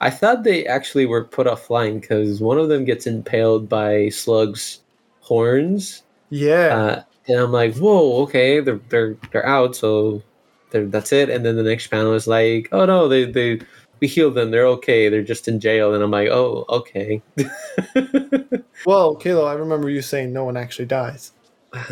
I 0.00 0.10
thought 0.10 0.44
they 0.44 0.66
actually 0.66 1.06
were 1.06 1.24
put 1.24 1.46
offline 1.46 2.00
because 2.00 2.40
one 2.40 2.58
of 2.58 2.68
them 2.68 2.84
gets 2.84 3.06
impaled 3.06 3.68
by 3.68 4.10
Slug's 4.10 4.80
horns, 5.20 6.02
Yeah, 6.30 6.76
uh, 6.76 7.02
and 7.28 7.38
I'm 7.38 7.52
like, 7.52 7.74
"Whoa, 7.76 8.22
okay, 8.24 8.60
they're 8.60 8.80
they're 8.90 9.16
they're 9.32 9.46
out, 9.46 9.74
so 9.76 10.12
they're, 10.12 10.22
that's 10.72 11.12
it." 11.12 11.30
And 11.30 11.44
then 11.44 11.56
the 11.56 11.62
next 11.62 11.88
panel 11.88 12.14
is 12.14 12.26
like, 12.26 12.68
"Oh 12.72 12.84
no, 12.84 13.08
they 13.08 13.24
they 13.24 13.60
we 14.00 14.08
healed 14.08 14.34
them. 14.34 14.50
They're 14.50 14.66
okay. 14.66 15.08
They're 15.08 15.22
just 15.22 15.48
in 15.48 15.60
jail." 15.60 15.94
And 15.94 16.02
I'm 16.02 16.10
like, 16.10 16.28
"Oh, 16.28 16.64
okay." 16.68 17.22
well, 18.86 19.16
Kilo, 19.16 19.44
I 19.44 19.54
remember 19.54 19.90
you 19.90 20.02
saying 20.02 20.32
no 20.32 20.44
one 20.44 20.56
actually 20.56 20.86
dies, 20.86 21.32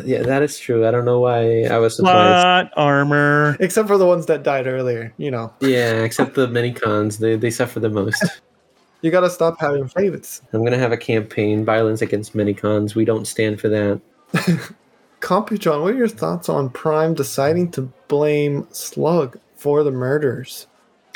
yeah, 0.04 0.22
that 0.22 0.42
is 0.42 0.58
true. 0.58 0.86
I 0.86 0.90
don't 0.90 1.04
know 1.04 1.20
why 1.20 1.64
I 1.64 1.78
was 1.78 1.96
surprised. 1.96 2.42
Plot 2.42 2.72
armor. 2.76 3.56
except 3.60 3.88
for 3.88 3.96
the 3.96 4.06
ones 4.06 4.26
that 4.26 4.42
died 4.42 4.66
earlier. 4.66 5.12
You 5.16 5.30
know, 5.30 5.52
Yeah, 5.60 6.02
except 6.02 6.34
the 6.34 6.46
minicons, 6.46 7.18
they 7.18 7.36
they 7.36 7.50
suffer 7.50 7.80
the 7.80 7.88
most. 7.88 8.22
you 9.02 9.10
gotta 9.10 9.30
stop 9.30 9.58
having 9.58 9.88
favorites. 9.88 10.42
I'm 10.52 10.64
gonna 10.64 10.78
have 10.78 10.92
a 10.92 10.98
campaign, 10.98 11.64
violence 11.64 12.02
against 12.02 12.36
minicons. 12.36 12.94
We 12.94 13.04
don't 13.04 13.26
stand 13.26 13.60
for 13.60 13.68
that. 13.68 14.00
Computron, 15.20 15.82
what 15.82 15.94
are 15.94 15.96
your 15.96 16.08
thoughts 16.08 16.48
on 16.48 16.70
Prime 16.70 17.14
deciding 17.14 17.70
to 17.72 17.82
blame 18.08 18.66
Slug 18.72 19.38
for 19.56 19.82
the 19.82 19.90
murders? 19.90 20.66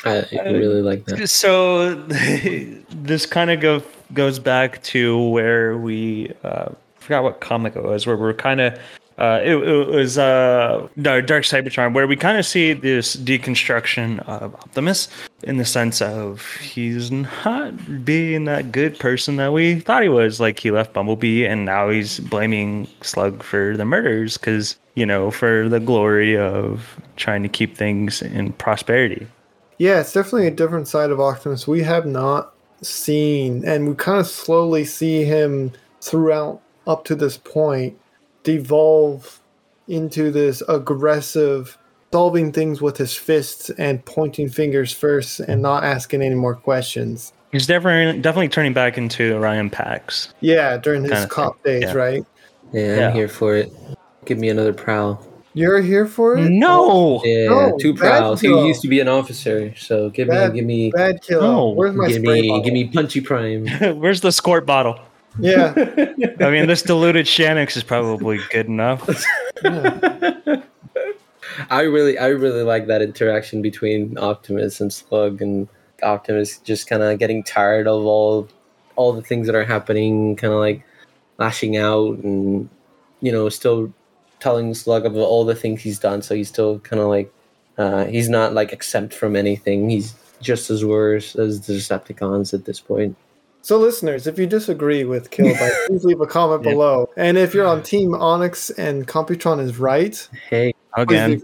I, 0.04 0.26
I 0.32 0.50
really 0.50 0.82
like 0.82 1.06
that. 1.06 1.28
So 1.28 1.94
this 2.90 3.26
kind 3.26 3.50
of 3.50 3.60
go 3.60 3.82
goes 4.12 4.38
back 4.38 4.82
to 4.84 5.18
where 5.28 5.78
we 5.78 6.32
uh, 6.44 6.70
forgot 6.96 7.24
what 7.24 7.40
comic 7.40 7.74
it 7.76 7.82
was, 7.82 8.06
where 8.06 8.16
we're 8.16 8.34
kind 8.34 8.60
of 8.60 8.78
Uh, 9.16 9.40
it, 9.44 9.54
it 9.56 9.86
was 9.88 10.18
uh, 10.18 10.88
Dark 11.00 11.26
Dark 11.26 11.44
Cybertron, 11.44 11.94
where 11.94 12.06
we 12.06 12.16
kind 12.16 12.36
of 12.36 12.44
see 12.44 12.72
this 12.72 13.14
deconstruction 13.14 14.18
of 14.28 14.54
Optimus 14.56 15.08
in 15.44 15.56
the 15.58 15.64
sense 15.64 16.02
of 16.02 16.44
he's 16.56 17.12
not 17.12 18.04
being 18.04 18.44
that 18.46 18.72
good 18.72 18.98
person 18.98 19.36
that 19.36 19.52
we 19.52 19.78
thought 19.80 20.02
he 20.02 20.08
was. 20.08 20.40
Like 20.40 20.58
he 20.58 20.72
left 20.72 20.92
Bumblebee, 20.92 21.46
and 21.46 21.64
now 21.64 21.90
he's 21.90 22.18
blaming 22.20 22.88
Slug 23.02 23.42
for 23.42 23.76
the 23.76 23.84
murders 23.84 24.36
because 24.36 24.76
you 24.94 25.06
know 25.06 25.30
for 25.30 25.68
the 25.68 25.80
glory 25.80 26.36
of 26.36 27.00
trying 27.16 27.44
to 27.44 27.48
keep 27.48 27.76
things 27.76 28.20
in 28.20 28.52
prosperity. 28.54 29.28
Yeah, 29.78 30.00
it's 30.00 30.12
definitely 30.12 30.48
a 30.48 30.52
different 30.52 30.88
side 30.88 31.10
of 31.10 31.20
Optimus 31.20 31.68
we 31.68 31.82
have 31.82 32.06
not 32.06 32.52
seen, 32.82 33.64
and 33.64 33.88
we 33.88 33.94
kind 33.94 34.18
of 34.18 34.26
slowly 34.26 34.84
see 34.84 35.24
him 35.24 35.70
throughout 36.00 36.60
up 36.86 37.04
to 37.04 37.14
this 37.14 37.38
point 37.38 37.98
devolve 38.44 39.40
into 39.88 40.30
this 40.30 40.62
aggressive 40.68 41.76
solving 42.12 42.52
things 42.52 42.80
with 42.80 42.96
his 42.96 43.12
fists 43.16 43.70
and 43.70 44.04
pointing 44.04 44.48
fingers 44.48 44.92
first 44.92 45.40
and 45.40 45.60
not 45.60 45.82
asking 45.82 46.22
any 46.22 46.36
more 46.36 46.54
questions. 46.54 47.32
He's 47.50 47.66
definitely 47.66 48.20
definitely 48.20 48.48
turning 48.48 48.72
back 48.72 48.96
into 48.96 49.34
Orion 49.34 49.68
Pax. 49.68 50.32
Yeah, 50.40 50.76
during 50.76 51.02
his 51.04 51.26
cop 51.26 51.60
thing, 51.62 51.80
days, 51.80 51.90
yeah. 51.90 51.94
right? 51.94 52.24
Yeah, 52.72 52.82
I'm 52.92 52.98
Yeah. 52.98 53.12
here 53.12 53.28
for 53.28 53.56
it. 53.56 53.72
Give 54.24 54.38
me 54.38 54.48
another 54.48 54.72
prowl. 54.72 55.26
You're 55.56 55.80
here 55.80 56.06
for 56.06 56.36
it? 56.36 56.50
No, 56.50 57.20
Yeah, 57.24 57.48
No, 57.48 57.76
two 57.80 57.94
bad 57.94 58.00
prowls. 58.18 58.40
He 58.40 58.48
used 58.48 58.82
to 58.82 58.88
be 58.88 58.98
an 59.00 59.06
officer, 59.06 59.72
so 59.76 60.10
give 60.10 60.26
Bad- 60.28 60.52
me, 60.52 60.58
give 60.58 60.66
me, 60.66 60.90
Bad 60.90 61.22
kill. 61.22 61.40
No. 61.42 61.68
Where's 61.70 61.94
my 61.94 62.08
give 62.08 62.22
spray 62.22 62.42
me, 62.42 62.48
bottle? 62.48 62.64
give 62.64 62.72
me 62.74 62.84
punchy 62.88 63.20
prime. 63.20 63.66
where's 64.00 64.20
the 64.20 64.32
squirt 64.32 64.66
bottle? 64.66 64.98
Yeah. 65.38 65.74
I 66.40 66.50
mean, 66.50 66.66
this 66.66 66.82
diluted 66.82 67.26
Shanix 67.26 67.76
is 67.76 67.82
probably 67.82 68.38
good 68.50 68.66
enough. 68.66 69.08
yeah. 69.62 70.62
I 71.70 71.82
really, 71.82 72.18
I 72.18 72.28
really 72.28 72.62
like 72.62 72.86
that 72.86 73.02
interaction 73.02 73.62
between 73.62 74.18
Optimus 74.18 74.80
and 74.80 74.92
Slug, 74.92 75.40
and 75.40 75.68
Optimus 76.02 76.58
just 76.58 76.88
kind 76.88 77.02
of 77.02 77.18
getting 77.18 77.42
tired 77.42 77.86
of 77.86 78.04
all, 78.04 78.48
all 78.96 79.12
the 79.12 79.22
things 79.22 79.46
that 79.46 79.54
are 79.54 79.64
happening, 79.64 80.36
kind 80.36 80.52
of 80.52 80.58
like 80.58 80.84
lashing 81.38 81.76
out, 81.76 82.18
and 82.18 82.68
you 83.20 83.32
know, 83.32 83.48
still 83.48 83.92
telling 84.40 84.74
Slug 84.74 85.06
of 85.06 85.16
all 85.16 85.44
the 85.44 85.54
things 85.54 85.82
he's 85.82 85.98
done. 85.98 86.22
So 86.22 86.34
he's 86.34 86.48
still 86.48 86.78
kind 86.80 87.00
of 87.00 87.08
like, 87.08 87.32
uh, 87.78 88.04
he's 88.06 88.28
not 88.28 88.52
like 88.52 88.72
exempt 88.72 89.14
from 89.14 89.36
anything. 89.36 89.90
He's 89.90 90.14
just 90.40 90.70
as 90.70 90.84
worse 90.84 91.34
as 91.36 91.66
the 91.66 91.74
Decepticons 91.74 92.52
at 92.52 92.64
this 92.64 92.80
point. 92.80 93.16
So, 93.64 93.78
listeners, 93.78 94.26
if 94.26 94.38
you 94.38 94.46
disagree 94.46 95.04
with 95.04 95.30
Kilobyte, 95.30 95.72
please 95.86 96.04
leave 96.04 96.20
a 96.20 96.26
comment 96.26 96.62
Yeah. 96.66 96.72
below. 96.72 97.08
And 97.16 97.38
if 97.38 97.54
you're 97.54 97.66
on 97.66 97.82
Team 97.82 98.14
Onyx 98.14 98.68
and 98.68 99.08
Computron 99.08 99.58
is 99.58 99.78
right, 99.78 100.14
Hey, 100.50 100.74
Again. 100.98 101.40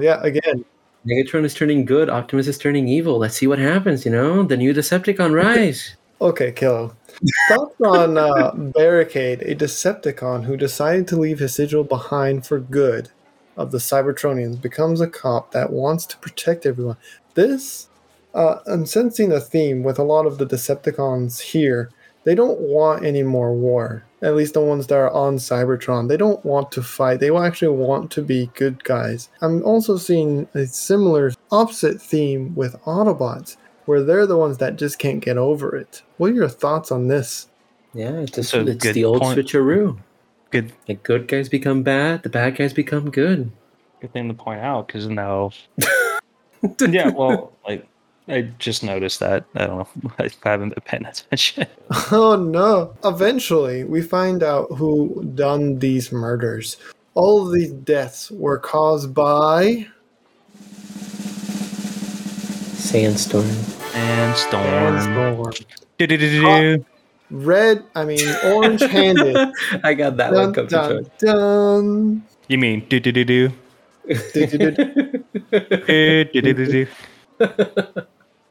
Yeah, 0.00 0.22
again. 0.22 0.64
Megatron 1.04 1.44
is 1.44 1.52
turning 1.52 1.84
good. 1.84 2.08
Optimus 2.08 2.46
is 2.46 2.56
turning 2.56 2.86
evil. 2.86 3.18
Let's 3.18 3.36
see 3.36 3.48
what 3.48 3.58
happens. 3.58 4.04
You 4.04 4.12
know, 4.12 4.44
the 4.44 4.56
new 4.56 4.72
Decepticon 4.72 5.34
rise. 5.34 5.96
Okay, 6.20 6.52
Kilo. 6.52 6.94
Thoughts 7.48 7.80
on 7.80 8.16
uh, 8.16 8.52
Barricade, 8.52 9.42
a 9.42 9.56
Decepticon 9.56 10.44
who 10.44 10.56
decided 10.56 11.08
to 11.08 11.16
leave 11.16 11.40
his 11.40 11.54
sigil 11.56 11.82
behind 11.82 12.46
for 12.46 12.60
good 12.60 13.08
of 13.56 13.72
the 13.72 13.78
Cybertronians, 13.78 14.62
becomes 14.62 15.00
a 15.00 15.08
cop 15.08 15.50
that 15.50 15.72
wants 15.72 16.06
to 16.06 16.16
protect 16.18 16.64
everyone. 16.64 16.96
This, 17.34 17.88
uh, 18.34 18.56
I'm 18.66 18.86
sensing 18.86 19.32
a 19.32 19.40
theme 19.40 19.82
with 19.82 19.98
a 19.98 20.02
lot 20.04 20.26
of 20.26 20.38
the 20.38 20.46
Decepticons 20.46 21.40
here. 21.40 21.90
They 22.24 22.34
don't 22.34 22.60
want 22.60 23.04
any 23.04 23.22
more 23.22 23.52
war. 23.54 24.04
At 24.22 24.36
least 24.36 24.54
the 24.54 24.60
ones 24.60 24.86
that 24.88 24.96
are 24.96 25.10
on 25.10 25.36
Cybertron. 25.36 26.08
They 26.08 26.18
don't 26.18 26.44
want 26.44 26.70
to 26.72 26.82
fight. 26.82 27.20
They 27.20 27.34
actually 27.34 27.74
want 27.76 28.10
to 28.12 28.22
be 28.22 28.50
good 28.54 28.84
guys. 28.84 29.30
I'm 29.40 29.64
also 29.64 29.96
seeing 29.96 30.46
a 30.54 30.66
similar 30.66 31.32
opposite 31.50 32.02
theme 32.02 32.54
with 32.54 32.80
Autobots 32.82 33.56
where 33.86 34.02
they're 34.02 34.26
the 34.26 34.36
ones 34.36 34.58
that 34.58 34.76
just 34.76 34.98
can't 34.98 35.24
get 35.24 35.38
over 35.38 35.74
it. 35.74 36.02
What 36.18 36.30
are 36.30 36.34
your 36.34 36.48
thoughts 36.48 36.92
on 36.92 37.08
this? 37.08 37.48
Yeah, 37.94 38.10
it's, 38.20 38.32
just, 38.32 38.52
That's 38.52 38.68
a 38.68 38.70
it's 38.72 38.92
the 38.92 39.04
old 39.04 39.22
point. 39.22 39.38
switcheroo. 39.38 39.98
good 40.50 40.72
The 40.86 40.94
good 40.94 41.26
guys 41.26 41.48
become 41.48 41.82
bad, 41.82 42.22
the 42.22 42.28
bad 42.28 42.56
guys 42.56 42.72
become 42.72 43.10
good. 43.10 43.50
good 44.00 44.12
thing 44.12 44.28
to 44.28 44.34
point 44.34 44.60
out 44.60 44.86
because 44.86 45.08
now, 45.08 45.50
yeah, 46.80 47.08
well, 47.08 47.52
like 47.66 47.88
I 48.30 48.42
just 48.58 48.84
noticed 48.84 49.18
that. 49.20 49.44
I 49.56 49.66
don't 49.66 49.78
know. 49.78 50.12
I 50.18 50.30
haven't 50.48 50.70
been 50.70 50.82
paying 50.84 51.04
attention. 51.04 51.66
Oh 52.12 52.36
no. 52.36 52.94
Eventually, 53.04 53.82
we 53.84 54.00
find 54.00 54.42
out 54.42 54.68
who 54.70 55.24
done 55.34 55.80
these 55.80 56.12
murders. 56.12 56.76
All 57.14 57.44
of 57.44 57.52
these 57.52 57.72
deaths 57.72 58.30
were 58.30 58.58
caused 58.58 59.12
by 59.12 59.86
Sandstorm. 62.76 63.46
And 63.94 64.36
storm. 64.36 65.00
Storm. 65.00 65.52
Do-do-do-do-do. 65.98 66.84
Red, 67.30 67.84
I 67.94 68.04
mean 68.04 68.26
orange 68.44 68.80
handed. 68.82 69.36
I 69.84 69.94
got 69.94 70.16
that 70.16 70.32
dun, 70.32 70.44
one 70.44 70.54
come 70.54 70.66
dun, 70.66 71.04
to 71.04 71.10
dun. 71.18 72.22
You 72.48 72.58
mean 72.58 72.86
do 72.88 72.98
do 72.98 73.12
do 73.12 73.24
do 73.24 73.52
do 74.04 74.46
do 76.32 76.42
do 76.42 76.66
do? 76.66 76.86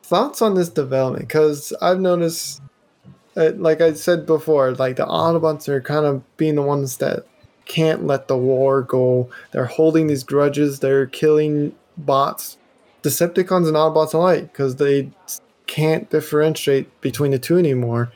Thoughts 0.09 0.41
on 0.41 0.55
this 0.55 0.69
development? 0.69 1.27
Because 1.27 1.71
I've 1.83 1.99
noticed, 1.99 2.63
uh, 3.37 3.51
like 3.57 3.79
I 3.79 3.93
said 3.93 4.25
before, 4.25 4.71
like 4.71 4.95
the 4.95 5.05
Autobots 5.05 5.69
are 5.69 5.81
kind 5.81 6.03
of 6.03 6.23
being 6.35 6.55
the 6.55 6.63
ones 6.63 6.97
that 6.97 7.27
can't 7.65 8.07
let 8.07 8.27
the 8.27 8.35
war 8.35 8.81
go. 8.81 9.29
They're 9.51 9.65
holding 9.65 10.07
these 10.07 10.23
grudges. 10.23 10.79
They're 10.79 11.05
killing 11.05 11.75
bots, 11.95 12.57
Decepticons 13.03 13.67
and 13.67 13.77
Autobots 13.77 14.15
alike, 14.15 14.51
because 14.51 14.77
they 14.77 15.11
can't 15.67 16.09
differentiate 16.09 17.01
between 17.01 17.29
the 17.29 17.37
two 17.37 17.59
anymore. 17.59 18.11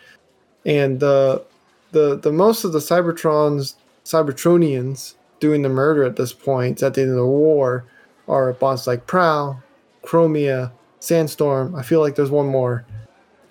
And 0.65 0.99
the 0.99 1.43
the 1.91 2.15
the 2.15 2.31
most 2.31 2.63
of 2.63 2.73
the 2.73 2.79
Cybertrons, 2.79 3.75
Cybertronians 4.03 5.13
doing 5.39 5.61
the 5.61 5.69
murder 5.69 6.03
at 6.05 6.15
this 6.15 6.33
point 6.33 6.81
at 6.81 6.95
the 6.95 7.01
end 7.01 7.11
of 7.11 7.17
the 7.17 7.25
war 7.27 7.85
are 8.27 8.51
bots 8.53 8.87
like 8.87 9.05
Prowl, 9.05 9.61
Chromia, 10.03 10.71
Sandstorm. 11.03 11.75
I 11.75 11.83
feel 11.83 11.99
like 11.99 12.15
there's 12.15 12.31
one 12.31 12.47
more. 12.47 12.85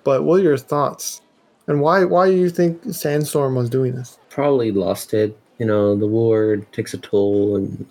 But 0.03 0.23
what 0.23 0.39
are 0.39 0.43
your 0.43 0.57
thoughts? 0.57 1.21
And 1.67 1.81
why 1.81 2.03
why 2.03 2.27
do 2.27 2.35
you 2.35 2.49
think 2.49 2.83
Sandstorm 2.91 3.55
was 3.55 3.69
doing 3.69 3.95
this? 3.95 4.17
Probably 4.29 4.71
lost 4.71 5.13
it. 5.13 5.37
You 5.59 5.67
know, 5.67 5.95
the 5.95 6.07
war 6.07 6.57
takes 6.71 6.95
a 6.95 6.97
toll, 6.97 7.55
and 7.55 7.85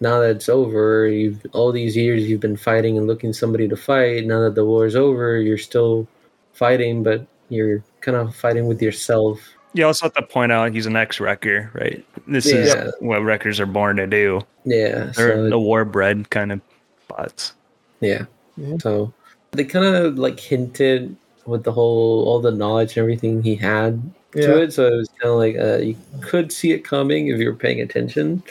now 0.00 0.20
that 0.20 0.30
it's 0.30 0.48
over, 0.48 1.08
you've 1.08 1.44
all 1.52 1.72
these 1.72 1.96
years 1.96 2.28
you've 2.28 2.40
been 2.40 2.56
fighting 2.56 2.96
and 2.96 3.08
looking 3.08 3.32
somebody 3.32 3.66
to 3.68 3.76
fight. 3.76 4.24
Now 4.24 4.40
that 4.44 4.54
the 4.54 4.64
war 4.64 4.86
is 4.86 4.94
over, 4.94 5.36
you're 5.38 5.58
still 5.58 6.06
fighting, 6.52 7.02
but 7.02 7.26
you're 7.48 7.82
kind 8.00 8.16
of 8.16 8.34
fighting 8.36 8.68
with 8.68 8.80
yourself. 8.80 9.40
You 9.74 9.84
also 9.84 10.06
have 10.06 10.14
to 10.14 10.22
point 10.22 10.52
out 10.52 10.72
he's 10.72 10.86
an 10.86 10.96
ex-wrecker, 10.96 11.70
right? 11.74 12.04
This 12.26 12.46
is 12.46 12.92
what 13.00 13.22
wreckers 13.22 13.60
are 13.60 13.66
born 13.66 13.96
to 13.96 14.06
do. 14.06 14.40
Yeah, 14.64 15.10
They're 15.16 15.36
so 15.36 15.50
the 15.50 15.58
war 15.58 15.84
bred 15.84 16.30
kind 16.30 16.52
of 16.52 16.60
bots. 17.08 17.52
Yeah. 18.00 18.24
Yeah. 18.58 18.76
So 18.80 19.12
they 19.52 19.64
kind 19.64 19.84
of 19.86 20.18
like 20.18 20.38
hinted 20.40 21.16
with 21.46 21.64
the 21.64 21.72
whole 21.72 22.24
all 22.26 22.40
the 22.40 22.50
knowledge 22.50 22.96
and 22.96 23.02
everything 23.04 23.42
he 23.42 23.54
had 23.54 24.02
to 24.32 24.40
Yeah. 24.40 24.56
it. 24.64 24.72
So 24.72 24.86
it 24.86 24.96
was 24.96 25.08
kind 25.20 25.32
of 25.32 25.38
like 25.38 25.56
uh, 25.56 25.78
you 25.82 25.96
could 26.20 26.52
see 26.52 26.72
it 26.72 26.84
coming 26.84 27.28
if 27.28 27.38
you 27.38 27.46
were 27.46 27.54
paying 27.54 27.80
attention. 27.80 28.42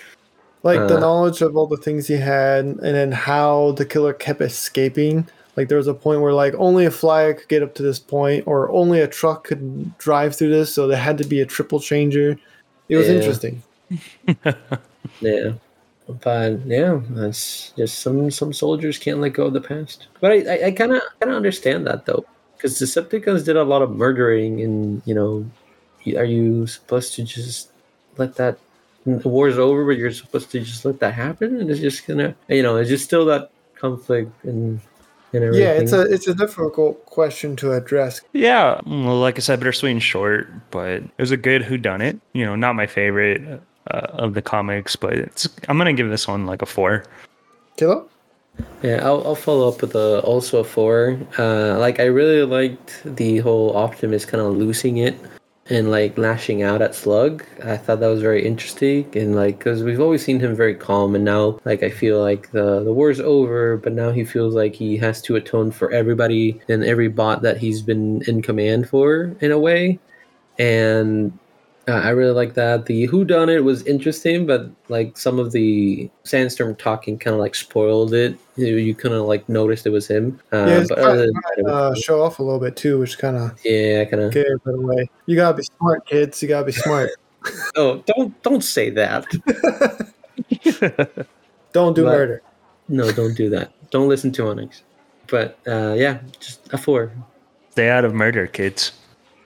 Like 0.64 0.88
the 0.88 0.98
Uh, 0.98 1.00
knowledge 1.00 1.42
of 1.42 1.56
all 1.56 1.68
the 1.68 1.78
things 1.78 2.08
he 2.08 2.16
had 2.16 2.66
and 2.66 2.80
then 2.80 3.12
how 3.12 3.74
the 3.74 3.86
killer 3.86 4.14
kept 4.14 4.42
escaping. 4.42 5.28
Like 5.56 5.70
there 5.70 5.78
was 5.78 5.88
a 5.88 5.94
point 5.94 6.22
where 6.22 6.34
like 6.34 6.54
only 6.58 6.86
a 6.86 6.92
flyer 6.92 7.34
could 7.34 7.48
get 7.48 7.64
up 7.64 7.74
to 7.76 7.84
this 7.84 8.00
point 8.00 8.44
or 8.48 8.70
only 8.72 9.00
a 9.02 9.08
truck 9.08 9.44
could 9.46 9.98
drive 9.98 10.36
through 10.36 10.50
this, 10.50 10.74
so 10.74 10.88
there 10.88 10.98
had 10.98 11.18
to 11.20 11.26
be 11.26 11.42
a 11.42 11.46
triple 11.46 11.80
changer. 11.80 12.38
It 12.90 12.96
was 12.98 13.08
Yeah. 13.08 13.14
interesting. 13.16 13.64
Yeah. 15.22 15.54
But 16.08 16.66
yeah, 16.66 17.02
that's 17.10 17.74
just 17.76 18.00
some 18.00 18.32
some 18.32 18.54
soldiers 18.54 18.98
can't 18.98 19.20
let 19.20 19.34
go 19.34 19.48
of 19.48 19.54
the 19.54 19.62
past. 19.62 20.08
But 20.22 20.32
I 20.32 20.68
I 20.68 20.72
kind 20.72 20.94
of 20.94 21.02
kind 21.20 21.32
of 21.32 21.36
understand 21.36 21.86
that 21.88 22.06
though, 22.06 22.26
because 22.56 22.80
Decepticons 22.80 23.44
did 23.44 23.58
a 23.58 23.64
lot 23.64 23.82
of 23.82 23.92
murdering, 23.96 24.62
and 24.62 25.02
you 25.06 25.14
know, 25.14 25.46
are 26.18 26.24
you 26.26 26.66
supposed 26.66 27.14
to 27.16 27.24
just 27.24 27.72
let 28.18 28.36
that? 28.36 28.58
The 29.06 29.30
war's 29.30 29.58
over, 29.58 29.86
but 29.86 29.98
you're 29.98 30.12
supposed 30.12 30.52
to 30.52 30.60
just 30.60 30.84
let 30.84 31.00
that 31.00 31.14
happen, 31.14 31.60
and 31.60 31.70
it's 31.70 31.80
just 31.80 32.08
gonna, 32.08 32.36
you 32.48 32.64
know, 32.64 32.78
it's 32.78 32.90
just 32.90 33.06
still 33.06 33.26
that 33.26 33.52
conflict 33.76 34.32
and 34.44 34.80
and. 35.34 35.56
Yeah, 35.56 35.74
it's 35.74 35.92
a 35.92 36.02
it's 36.02 36.28
a 36.28 36.36
difficult 36.36 37.06
question 37.06 37.56
to 37.58 37.74
address. 37.74 38.22
Yeah, 38.32 38.80
well, 38.86 39.20
like 39.20 39.38
I 39.38 39.40
said, 39.40 39.60
bittersweet 39.60 39.92
and 39.92 40.04
short, 40.04 40.50
but 40.72 41.04
it 41.04 41.20
was 41.20 41.32
a 41.32 41.38
good 41.38 41.64
whodunit. 41.64 42.20
You 42.34 42.46
know, 42.46 42.56
not 42.56 42.76
my 42.76 42.88
favorite 42.88 43.62
uh, 43.92 44.08
of 44.14 44.34
the 44.34 44.42
comics, 44.42 44.96
but 44.96 45.14
it's 45.14 45.50
I'm 45.68 45.78
gonna 45.78 45.94
give 45.94 46.10
this 46.10 46.28
one 46.28 46.46
like 46.46 46.62
a 46.62 46.66
four. 46.66 47.04
Kilo? 47.78 48.10
Yeah, 48.82 49.06
I'll, 49.06 49.26
I'll 49.26 49.36
follow 49.36 49.70
up 49.70 49.82
with 49.82 49.96
a, 49.96 50.20
also 50.22 50.60
a 50.60 50.64
four. 50.64 51.20
Uh, 51.38 51.78
like 51.78 52.00
I 52.00 52.06
really 52.06 52.44
liked 52.44 53.02
the 53.06 53.38
whole 53.38 53.76
Optimus 53.78 54.26
kind 54.26 54.42
of 54.42 54.56
losing 54.56 54.98
it 54.98 55.16
and 55.70 55.92
like 55.92 56.18
lashing 56.18 56.64
out 56.64 56.82
at 56.82 56.96
Slug. 56.96 57.44
I 57.64 57.78
thought 57.78 58.00
that 58.00 58.08
was 58.08 58.22
very 58.22 58.46
interesting, 58.46 59.10
and 59.16 59.36
like 59.36 59.60
because 59.60 59.84
we've 59.84 60.00
always 60.00 60.24
seen 60.24 60.40
him 60.40 60.56
very 60.56 60.76
calm, 60.76 61.16
and 61.16 61.26
now 61.26 61.60
like 61.66 61.84
I 61.84 61.90
feel 61.90 62.22
like 62.22 62.52
the 62.52 62.84
the 62.84 62.94
war's 62.94 63.20
over, 63.20 63.78
but 63.78 63.94
now 63.94 64.12
he 64.12 64.24
feels 64.24 64.54
like 64.56 64.74
he 64.74 64.98
has 64.98 65.22
to 65.24 65.36
atone 65.36 65.72
for 65.72 65.92
everybody 65.92 66.60
and 66.70 66.84
every 66.84 67.10
bot 67.10 67.42
that 67.42 67.58
he's 67.58 67.82
been 67.82 68.22
in 68.28 68.42
command 68.42 68.90
for 68.90 69.36
in 69.42 69.52
a 69.52 69.60
way, 69.60 70.00
and 70.58 71.38
uh, 71.88 71.92
I 71.92 72.10
really 72.10 72.34
like 72.34 72.54
that. 72.56 72.86
The 72.86 73.06
Who 73.06 73.24
Done 73.26 73.50
It 73.50 73.64
was 73.64 73.84
interesting, 73.88 74.46
but 74.46 74.70
like 74.90 75.18
some 75.18 75.40
of 75.40 75.52
the 75.52 76.10
Sandstorm 76.24 76.76
talking 76.76 77.18
kind 77.18 77.34
of 77.34 77.40
like 77.40 77.56
spoiled 77.56 78.14
it. 78.14 78.38
You, 78.56 78.76
you 78.78 78.96
kind 78.96 79.14
of 79.16 79.26
like 79.26 79.48
noticed 79.48 79.86
it 79.86 79.92
was 79.92 80.08
him. 80.08 80.40
Uh, 80.52 80.66
Yeah, 80.68 80.80
it's 80.80 80.90
but 80.90 81.00
other 81.00 81.26
than 81.28 81.34
to 81.34 81.64
that, 81.64 81.72
uh, 81.72 81.96
show 81.96 82.22
off 82.24 82.40
a 82.40 82.44
little 82.44 82.60
bit 82.60 82.76
too, 82.76 83.00
which 83.00 83.18
kind 83.18 83.38
of 83.38 83.58
yeah, 83.64 84.04
kind 84.06 84.24
of. 84.24 84.34
gave 84.34 84.46
it 84.46 84.62
away. 84.66 85.10
You 85.28 85.36
gotta 85.36 85.58
be 85.58 85.64
smart, 85.64 86.06
kids. 86.06 86.42
You 86.42 86.50
gotta 86.50 86.66
be 86.66 86.72
smart. 86.72 87.12
Oh, 87.78 88.04
don't 88.06 88.42
don't 88.44 88.62
say 88.64 88.90
that. 88.90 89.26
Don't 91.72 91.94
do 91.96 92.04
But- 92.04 92.12
murder. 92.12 92.42
No, 92.90 93.12
don't 93.12 93.36
do 93.36 93.50
that. 93.52 93.72
Don't 93.92 94.08
listen 94.10 94.32
to 94.34 94.48
Onyx. 94.48 94.84
But 95.28 95.58
uh, 95.68 95.94
yeah, 95.98 96.20
just 96.40 96.72
a 96.74 96.78
four. 96.78 97.12
Stay 97.72 97.90
out 97.90 98.04
of 98.06 98.14
murder, 98.14 98.48
kids. 98.48 98.92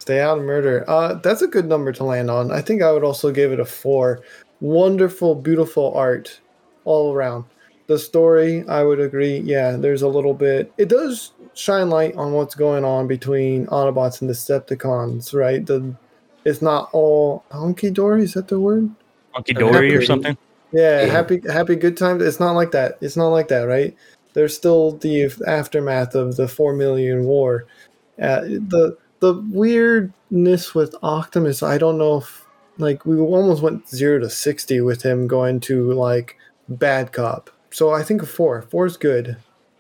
Stay 0.01 0.19
out 0.19 0.39
of 0.39 0.43
murder. 0.43 0.83
Uh, 0.87 1.13
that's 1.13 1.43
a 1.43 1.47
good 1.47 1.67
number 1.67 1.91
to 1.91 2.03
land 2.03 2.31
on. 2.31 2.49
I 2.51 2.59
think 2.59 2.81
I 2.81 2.91
would 2.91 3.03
also 3.03 3.31
give 3.31 3.51
it 3.51 3.59
a 3.59 3.65
four. 3.65 4.21
Wonderful, 4.59 5.35
beautiful 5.35 5.93
art 5.93 6.39
all 6.85 7.13
around. 7.13 7.45
The 7.85 7.99
story, 7.99 8.67
I 8.67 8.81
would 8.81 8.99
agree. 8.99 9.37
Yeah, 9.37 9.73
there's 9.77 10.01
a 10.01 10.07
little 10.07 10.33
bit. 10.33 10.73
It 10.79 10.89
does 10.89 11.33
shine 11.53 11.91
light 11.91 12.15
on 12.15 12.31
what's 12.31 12.55
going 12.55 12.83
on 12.83 13.05
between 13.05 13.67
Autobots 13.67 14.21
and 14.21 14.29
Decepticons, 14.31 15.35
right? 15.35 15.63
The 15.63 15.93
it's 16.45 16.63
not 16.63 16.89
all 16.93 17.43
hunky 17.51 17.91
dory. 17.91 18.23
Is 18.23 18.33
that 18.33 18.47
the 18.47 18.59
word? 18.59 18.89
Monkey 19.35 19.53
Dory 19.53 19.95
or 19.95 20.01
something. 20.01 20.35
Yeah, 20.71 21.01
Yeah. 21.05 21.11
happy 21.11 21.41
happy 21.47 21.75
good 21.75 21.95
times. 21.95 22.23
It's 22.23 22.39
not 22.39 22.53
like 22.53 22.71
that. 22.71 22.97
It's 23.01 23.17
not 23.17 23.27
like 23.27 23.49
that, 23.49 23.65
right? 23.65 23.95
There's 24.33 24.55
still 24.55 24.93
the 24.93 25.31
aftermath 25.45 26.15
of 26.15 26.37
the 26.37 26.47
four 26.47 26.73
million 26.73 27.25
war. 27.25 27.67
Uh, 28.19 28.41
the 28.41 28.97
the 29.21 29.36
weirdness 29.36 30.75
with 30.75 30.95
Optimus, 31.01 31.63
I 31.63 31.77
don't 31.77 31.97
know 31.97 32.17
if 32.17 32.45
like 32.77 33.05
we 33.05 33.17
almost 33.19 33.62
went 33.62 33.88
zero 33.88 34.19
to 34.19 34.29
sixty 34.29 34.81
with 34.81 35.03
him 35.03 35.27
going 35.27 35.60
to 35.62 35.93
like 35.93 36.38
bad 36.67 37.13
cop. 37.13 37.49
So 37.69 37.91
I 37.91 38.03
think 38.03 38.21
a 38.21 38.25
four. 38.25 38.63
Four 38.63 38.88
is 38.88 38.97
good. 38.97 39.38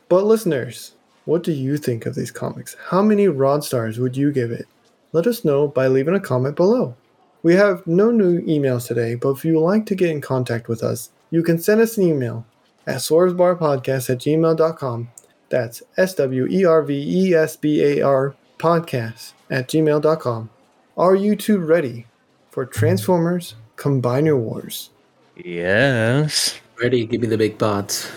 But 0.07 0.25
listeners, 0.25 0.93
what 1.25 1.43
do 1.43 1.51
you 1.51 1.77
think 1.77 2.05
of 2.05 2.15
these 2.15 2.31
comics? 2.31 2.77
How 2.89 3.01
many 3.01 3.27
rod 3.27 3.63
stars 3.63 3.99
would 3.99 4.15
you 4.15 4.31
give 4.31 4.51
it? 4.51 4.67
Let 5.11 5.27
us 5.27 5.43
know 5.43 5.67
by 5.67 5.87
leaving 5.87 6.15
a 6.15 6.19
comment 6.19 6.55
below. 6.55 6.95
We 7.43 7.55
have 7.55 7.85
no 7.87 8.11
new 8.11 8.41
emails 8.41 8.87
today, 8.87 9.15
but 9.15 9.31
if 9.31 9.43
you 9.43 9.55
would 9.55 9.65
like 9.65 9.85
to 9.87 9.95
get 9.95 10.11
in 10.11 10.21
contact 10.21 10.67
with 10.67 10.83
us, 10.83 11.09
you 11.31 11.41
can 11.41 11.57
send 11.57 11.81
us 11.81 11.97
an 11.97 12.03
email 12.03 12.45
at 12.85 12.97
swervesbarpodcast 12.97 14.09
at 14.09 14.19
gmail.com. 14.19 15.09
That's 15.49 15.83
S 15.97 16.13
W 16.15 16.47
E 16.47 16.63
R 16.63 16.83
V 16.83 16.93
E 16.93 17.33
S 17.33 17.55
B 17.57 17.83
A 17.83 18.01
R 18.01 18.35
podcast 18.61 19.33
at 19.49 19.67
gmail.com. 19.67 20.49
Are 20.95 21.15
you 21.15 21.35
two 21.35 21.57
ready 21.57 22.05
for 22.51 22.65
Transformers 22.65 23.55
Combiner 23.75 24.37
Wars? 24.37 24.91
Yes. 25.35 26.59
Ready? 26.79 27.05
Give 27.05 27.21
me 27.21 27.27
the 27.27 27.37
big 27.37 27.57
bots. 27.57 28.09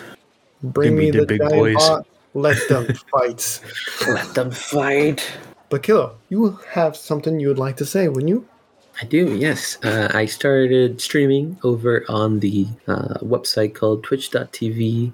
Bring 0.63 0.91
Give 0.91 0.99
me 0.99 1.05
me 1.07 1.11
the 1.13 1.19
the, 1.21 1.27
big 1.27 1.41
giant 1.41 1.55
boys. 1.55 1.75
bot. 1.77 2.07
Let 2.35 2.69
them 2.69 2.87
fight. 3.11 3.61
Let 4.07 4.35
them 4.35 4.51
fight. 4.51 5.27
But 5.71 5.83
Kilo, 5.83 6.17
you 6.29 6.59
have 6.71 6.97
something 6.97 7.41
you 7.41 7.49
would 7.49 7.59
like 7.59 7.77
to 7.79 7.87
say, 7.87 8.09
wouldn't 8.09 8.29
you? 8.29 8.47
I 9.01 9.07
do, 9.07 9.35
yes. 9.37 9.79
Uh, 9.83 10.09
I 10.15 10.27
started 10.27 11.01
streaming 11.01 11.59
over 11.65 12.05
on 12.09 12.41
the 12.41 12.67
uh, 12.87 13.19
website 13.23 13.75
called 13.75 14.05
twitch.tv, 14.05 15.13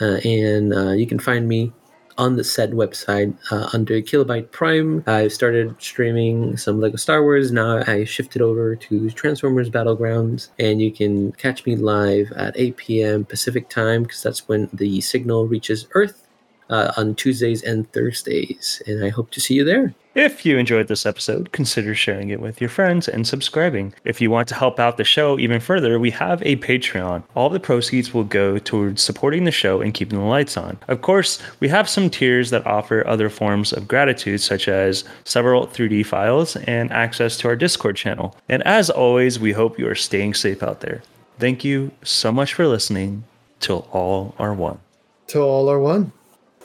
uh, 0.00 0.04
and 0.24 0.74
uh, 0.74 0.90
you 0.92 1.06
can 1.06 1.18
find 1.20 1.46
me 1.46 1.72
on 2.20 2.36
the 2.36 2.44
said 2.44 2.72
website 2.72 3.34
uh, 3.50 3.70
under 3.72 3.94
Kilobyte 4.02 4.52
Prime. 4.52 5.02
I 5.06 5.28
started 5.28 5.74
streaming 5.78 6.58
some 6.58 6.78
Lego 6.78 6.96
Star 6.96 7.22
Wars. 7.22 7.50
Now 7.50 7.82
I 7.86 8.04
shifted 8.04 8.42
over 8.42 8.76
to 8.76 9.10
Transformers 9.10 9.70
Battlegrounds, 9.70 10.48
and 10.58 10.82
you 10.82 10.92
can 10.92 11.32
catch 11.32 11.64
me 11.64 11.76
live 11.76 12.30
at 12.32 12.54
8 12.56 12.76
p.m. 12.76 13.24
Pacific 13.24 13.70
time 13.70 14.02
because 14.02 14.22
that's 14.22 14.46
when 14.46 14.68
the 14.74 15.00
signal 15.00 15.48
reaches 15.48 15.88
Earth 15.92 16.28
uh, 16.68 16.92
on 16.98 17.14
Tuesdays 17.14 17.62
and 17.62 17.90
Thursdays. 17.92 18.82
And 18.86 19.02
I 19.02 19.08
hope 19.08 19.30
to 19.30 19.40
see 19.40 19.54
you 19.54 19.64
there. 19.64 19.94
If 20.14 20.44
you 20.44 20.58
enjoyed 20.58 20.88
this 20.88 21.06
episode, 21.06 21.52
consider 21.52 21.94
sharing 21.94 22.30
it 22.30 22.40
with 22.40 22.60
your 22.60 22.68
friends 22.68 23.06
and 23.06 23.24
subscribing. 23.24 23.94
If 24.02 24.20
you 24.20 24.28
want 24.28 24.48
to 24.48 24.56
help 24.56 24.80
out 24.80 24.96
the 24.96 25.04
show 25.04 25.38
even 25.38 25.60
further, 25.60 26.00
we 26.00 26.10
have 26.10 26.42
a 26.42 26.56
Patreon. 26.56 27.22
All 27.36 27.48
the 27.48 27.60
proceeds 27.60 28.12
will 28.12 28.24
go 28.24 28.58
towards 28.58 29.02
supporting 29.02 29.44
the 29.44 29.52
show 29.52 29.80
and 29.80 29.94
keeping 29.94 30.18
the 30.18 30.24
lights 30.24 30.56
on. 30.56 30.78
Of 30.88 31.00
course, 31.00 31.40
we 31.60 31.68
have 31.68 31.88
some 31.88 32.10
tiers 32.10 32.50
that 32.50 32.66
offer 32.66 33.06
other 33.06 33.30
forms 33.30 33.72
of 33.72 33.86
gratitude, 33.86 34.40
such 34.40 34.66
as 34.66 35.04
several 35.22 35.68
3D 35.68 36.04
files 36.04 36.56
and 36.56 36.90
access 36.90 37.36
to 37.36 37.48
our 37.48 37.54
Discord 37.54 37.94
channel. 37.94 38.36
And 38.48 38.64
as 38.64 38.90
always, 38.90 39.38
we 39.38 39.52
hope 39.52 39.78
you 39.78 39.86
are 39.86 39.94
staying 39.94 40.34
safe 40.34 40.60
out 40.60 40.80
there. 40.80 41.02
Thank 41.38 41.62
you 41.62 41.92
so 42.02 42.32
much 42.32 42.52
for 42.52 42.66
listening. 42.66 43.22
Till 43.60 43.86
all 43.92 44.34
are 44.40 44.54
one. 44.54 44.80
Till 45.28 45.42
all 45.42 45.70
are 45.70 45.78
one. 45.78 46.10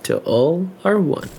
Till 0.02 0.24
all 0.26 0.68
are 0.84 1.00
one. 1.00 1.30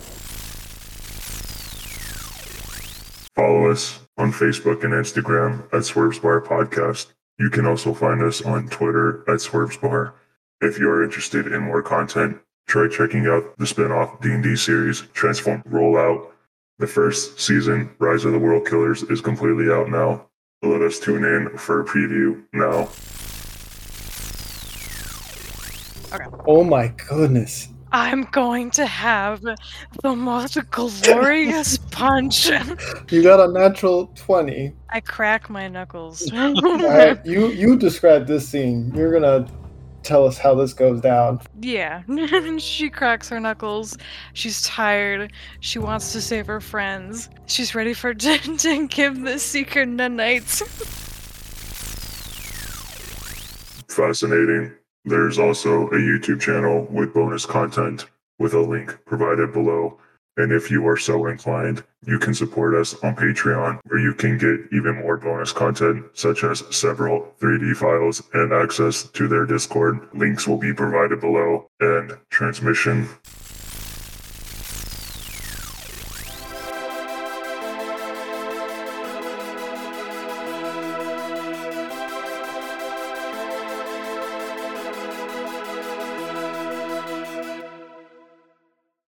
Follow 3.37 3.71
us 3.71 4.01
on 4.17 4.33
Facebook 4.33 4.83
and 4.83 4.95
Instagram 4.95 5.71
at 5.71 5.85
Swerves 5.85 6.19
Bar 6.19 6.41
Podcast. 6.41 7.13
You 7.39 7.51
can 7.51 7.67
also 7.67 7.93
find 7.93 8.23
us 8.23 8.41
on 8.41 8.69
Twitter 8.69 9.23
at 9.31 9.43
Swerves 9.43 9.77
Bar. 9.77 10.15
If 10.63 10.79
you 10.79 10.89
are 10.89 11.05
interested 11.05 11.47
in 11.47 11.61
more 11.61 11.83
content, 11.83 12.39
try 12.67 12.89
checking 12.89 13.27
out 13.27 13.59
the 13.59 13.67
spin-off 13.67 14.23
D&D 14.23 14.57
series 14.57 15.03
Transform 15.13 15.63
Rollout. 15.65 16.31
The 16.79 16.87
first 16.87 17.39
season, 17.39 17.95
Rise 17.99 18.25
of 18.25 18.33
the 18.33 18.39
World 18.39 18.67
Killers, 18.67 19.03
is 19.03 19.21
completely 19.21 19.71
out 19.71 19.91
now. 19.91 20.29
Let 20.63 20.81
us 20.81 20.99
tune 20.99 21.25
in 21.25 21.59
for 21.59 21.83
a 21.83 21.85
preview 21.85 22.43
now. 22.55 22.89
Oh 26.47 26.65
my 26.65 26.89
goodness. 26.89 27.69
I'm 27.97 28.25
going 28.25 28.71
to 28.73 28.85
have 28.85 29.41
the 29.41 30.15
most 30.15 30.59
glorious 30.71 31.79
punch. 31.79 32.51
You 33.11 33.23
got 33.23 33.41
a 33.41 33.51
natural 33.51 34.09
20. 34.17 34.71
I 34.91 35.01
crack 35.01 35.49
my 35.49 35.67
knuckles. 35.69 36.31
Alright, 36.35 37.25
you 37.25 37.47
you 37.47 37.75
describe 37.75 38.27
this 38.27 38.47
scene. 38.47 38.93
You're 38.95 39.19
gonna 39.19 39.49
tell 40.03 40.27
us 40.27 40.37
how 40.37 40.55
this 40.55 40.75
goes 40.75 41.01
down. 41.01 41.41
yeah. 41.59 42.03
she 42.59 42.91
cracks 42.91 43.31
her 43.31 43.41
knuckles. 43.41 43.97
She's 44.35 44.61
tired. 44.61 45.33
She 45.61 45.79
wants 45.79 46.13
to 46.13 46.21
save 46.21 46.47
her 46.49 46.61
friends. 46.61 47.31
She's 47.47 47.75
ready 47.75 47.95
for 47.95 48.13
to, 48.27 48.39
to 48.39 48.89
give 48.89 49.23
the 49.23 49.39
secret 49.39 49.89
nanites. 49.89 50.61
Fascinating. 53.89 54.75
There's 55.09 55.39
also 55.39 55.87
a 55.87 55.99
YouTube 55.99 56.41
channel 56.41 56.85
with 56.91 57.15
bonus 57.15 57.47
content 57.47 58.07
with 58.41 58.55
a 58.55 58.61
link 58.61 58.99
provided 59.07 59.53
below. 59.53 60.01
And 60.37 60.53
if 60.53 60.69
you 60.69 60.87
are 60.89 60.97
so 60.97 61.27
inclined, 61.27 61.85
you 62.05 62.19
can 62.19 62.35
support 62.35 62.75
us 62.75 62.93
on 63.05 63.15
Patreon, 63.15 63.79
where 63.87 64.01
you 64.01 64.13
can 64.13 64.37
get 64.37 64.61
even 64.73 64.97
more 64.97 65.17
bonus 65.17 65.53
content, 65.53 66.05
such 66.13 66.43
as 66.43 66.65
several 66.77 67.33
3D 67.41 67.77
files 67.77 68.21
and 68.35 68.53
access 68.53 69.05
to 69.05 69.29
their 69.29 69.47
Discord. 69.47 70.09
Links 70.13 70.49
will 70.49 70.59
be 70.59 70.75
provided 70.75 71.21
below. 71.21 71.69
And 71.79 72.19
transmission 72.31 73.09